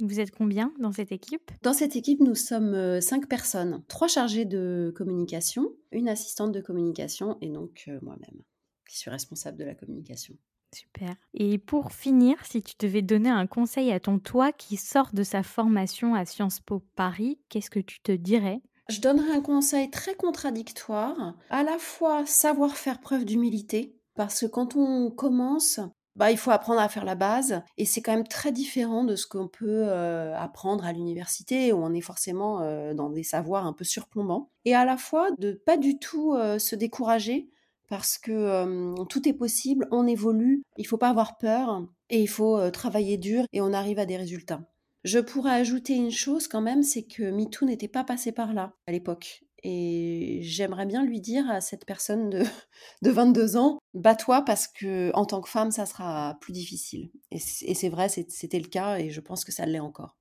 Vous 0.00 0.18
êtes 0.18 0.32
combien 0.32 0.72
dans 0.80 0.90
cette 0.90 1.12
équipe? 1.12 1.52
Dans 1.62 1.72
cette 1.72 1.94
équipe, 1.94 2.20
nous 2.20 2.34
sommes 2.34 2.74
euh, 2.74 3.00
cinq 3.00 3.28
personnes, 3.28 3.84
trois 3.86 4.08
chargés 4.08 4.44
de 4.44 4.92
communication, 4.96 5.72
une 5.92 6.08
assistante 6.08 6.52
de 6.52 6.60
communication 6.60 7.38
et 7.40 7.48
donc 7.48 7.84
euh, 7.86 7.98
moi-même, 8.02 8.42
qui 8.88 8.98
suis 8.98 9.10
responsable 9.10 9.58
de 9.58 9.64
la 9.64 9.74
communication. 9.74 10.36
Super. 10.74 11.14
Et 11.34 11.58
pour 11.58 11.92
finir, 11.92 12.44
si 12.44 12.60
tu 12.60 12.74
devais 12.80 13.02
donner 13.02 13.30
un 13.30 13.46
conseil 13.46 13.92
à 13.92 14.00
ton 14.00 14.18
toi 14.18 14.50
qui 14.50 14.76
sort 14.76 15.10
de 15.12 15.22
sa 15.22 15.44
formation 15.44 16.16
à 16.16 16.24
Sciences 16.24 16.58
Po 16.58 16.80
Paris, 16.96 17.38
qu'est-ce 17.48 17.70
que 17.70 17.78
tu 17.78 18.00
te 18.00 18.10
dirais? 18.10 18.60
Je 18.88 19.00
donnerai 19.00 19.30
un 19.30 19.40
conseil 19.40 19.90
très 19.90 20.14
contradictoire, 20.14 21.34
à 21.50 21.62
la 21.62 21.78
fois 21.78 22.26
savoir 22.26 22.76
faire 22.76 23.00
preuve 23.00 23.24
d'humilité, 23.24 23.96
parce 24.14 24.40
que 24.40 24.46
quand 24.46 24.76
on 24.76 25.10
commence, 25.10 25.80
bah, 26.16 26.30
il 26.30 26.36
faut 26.36 26.50
apprendre 26.50 26.80
à 26.80 26.88
faire 26.88 27.04
la 27.04 27.14
base, 27.14 27.62
et 27.76 27.84
c'est 27.84 28.02
quand 28.02 28.12
même 28.12 28.28
très 28.28 28.52
différent 28.52 29.04
de 29.04 29.16
ce 29.16 29.26
qu'on 29.26 29.48
peut 29.48 29.86
euh, 29.88 30.36
apprendre 30.36 30.84
à 30.84 30.92
l'université, 30.92 31.72
où 31.72 31.78
on 31.78 31.92
est 31.92 32.00
forcément 32.00 32.60
euh, 32.60 32.94
dans 32.94 33.10
des 33.10 33.24
savoirs 33.24 33.66
un 33.66 33.72
peu 33.72 33.84
surplombants, 33.84 34.50
et 34.64 34.74
à 34.74 34.84
la 34.84 34.96
fois 34.96 35.30
de 35.38 35.52
pas 35.52 35.76
du 35.76 35.98
tout 35.98 36.34
euh, 36.34 36.58
se 36.58 36.76
décourager, 36.76 37.48
parce 37.88 38.18
que 38.18 39.04
tout 39.04 39.28
est 39.28 39.34
possible, 39.34 39.86
on 39.90 40.06
évolue, 40.06 40.62
il 40.78 40.86
faut 40.86 40.96
pas 40.96 41.10
avoir 41.10 41.36
peur, 41.36 41.86
et 42.10 42.22
il 42.22 42.28
faut 42.28 42.70
travailler 42.70 43.18
dur, 43.18 43.44
et 43.52 43.60
on 43.60 43.72
arrive 43.74 43.98
à 43.98 44.06
des 44.06 44.16
résultats. 44.16 44.60
Je 45.04 45.18
pourrais 45.18 45.52
ajouter 45.52 45.94
une 45.94 46.10
chose 46.10 46.48
quand 46.48 46.62
même, 46.62 46.82
c'est 46.82 47.02
que 47.02 47.30
MeToo 47.30 47.66
n'était 47.66 47.88
pas 47.88 48.04
passé 48.04 48.32
par 48.32 48.54
là 48.54 48.72
à 48.86 48.92
l'époque. 48.92 49.44
Et 49.62 50.40
j'aimerais 50.42 50.86
bien 50.86 51.04
lui 51.04 51.20
dire 51.20 51.48
à 51.50 51.60
cette 51.60 51.84
personne 51.84 52.30
de, 52.30 52.42
de 53.02 53.10
22 53.10 53.56
ans, 53.56 53.78
bats-toi 53.92 54.42
parce 54.42 54.66
que 54.66 55.10
en 55.14 55.26
tant 55.26 55.42
que 55.42 55.48
femme, 55.48 55.70
ça 55.70 55.84
sera 55.84 56.38
plus 56.40 56.52
difficile. 56.52 57.10
Et 57.30 57.38
c'est 57.38 57.88
vrai, 57.90 58.08
c'était 58.08 58.58
le 58.58 58.68
cas 58.68 58.98
et 58.98 59.10
je 59.10 59.20
pense 59.20 59.44
que 59.44 59.52
ça 59.52 59.66
l'est 59.66 59.80
encore. 59.80 60.16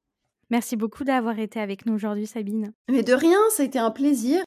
Merci 0.50 0.76
beaucoup 0.76 1.06
d'avoir 1.06 1.40
été 1.40 1.60
avec 1.60 1.86
nous 1.86 1.94
aujourd'hui, 1.94 2.28
Sabine. 2.28 2.74
Mais 2.92 3.04
de 3.04 3.14
rien, 3.14 3.40
ça 3.56 3.64
a 3.64 3.66
été 3.66 3.80
un 3.80 3.92
plaisir. 3.92 4.44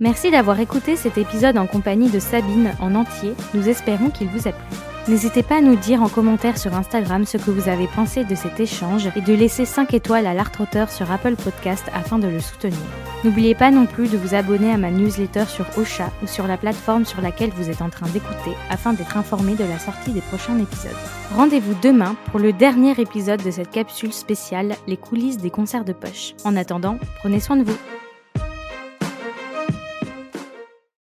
Merci 0.00 0.30
d'avoir 0.30 0.58
écouté 0.58 0.96
cet 0.96 1.18
épisode 1.18 1.58
en 1.58 1.66
compagnie 1.66 2.10
de 2.10 2.18
Sabine 2.18 2.72
en 2.80 2.94
entier. 2.94 3.32
Nous 3.52 3.68
espérons 3.68 4.10
qu'il 4.10 4.28
vous 4.28 4.48
a 4.48 4.52
plu. 4.52 4.87
N'hésitez 5.08 5.42
pas 5.42 5.56
à 5.56 5.60
nous 5.62 5.74
dire 5.74 6.02
en 6.02 6.08
commentaire 6.10 6.58
sur 6.58 6.74
Instagram 6.74 7.24
ce 7.24 7.38
que 7.38 7.50
vous 7.50 7.70
avez 7.70 7.86
pensé 7.86 8.24
de 8.24 8.34
cet 8.34 8.60
échange 8.60 9.08
et 9.16 9.22
de 9.22 9.32
laisser 9.32 9.64
5 9.64 9.94
étoiles 9.94 10.26
à 10.26 10.34
l'art-auteur 10.34 10.90
sur 10.90 11.10
Apple 11.10 11.34
Podcast 11.34 11.86
afin 11.94 12.18
de 12.18 12.28
le 12.28 12.40
soutenir. 12.40 12.76
N'oubliez 13.24 13.54
pas 13.54 13.70
non 13.70 13.86
plus 13.86 14.10
de 14.10 14.18
vous 14.18 14.34
abonner 14.34 14.70
à 14.70 14.76
ma 14.76 14.90
newsletter 14.90 15.46
sur 15.46 15.64
Ocha 15.78 16.10
ou 16.22 16.26
sur 16.26 16.46
la 16.46 16.58
plateforme 16.58 17.06
sur 17.06 17.22
laquelle 17.22 17.52
vous 17.56 17.70
êtes 17.70 17.80
en 17.80 17.88
train 17.88 18.06
d'écouter 18.08 18.52
afin 18.68 18.92
d'être 18.92 19.16
informé 19.16 19.54
de 19.54 19.64
la 19.64 19.78
sortie 19.78 20.12
des 20.12 20.20
prochains 20.20 20.58
épisodes. 20.58 20.92
Rendez-vous 21.34 21.74
demain 21.82 22.14
pour 22.26 22.38
le 22.38 22.52
dernier 22.52 22.92
épisode 23.00 23.42
de 23.42 23.50
cette 23.50 23.70
capsule 23.70 24.12
spéciale 24.12 24.76
Les 24.86 24.98
coulisses 24.98 25.38
des 25.38 25.50
concerts 25.50 25.86
de 25.86 25.94
poche. 25.94 26.34
En 26.44 26.54
attendant, 26.54 26.98
prenez 27.20 27.40
soin 27.40 27.56
de 27.56 27.64
vous. 27.64 27.78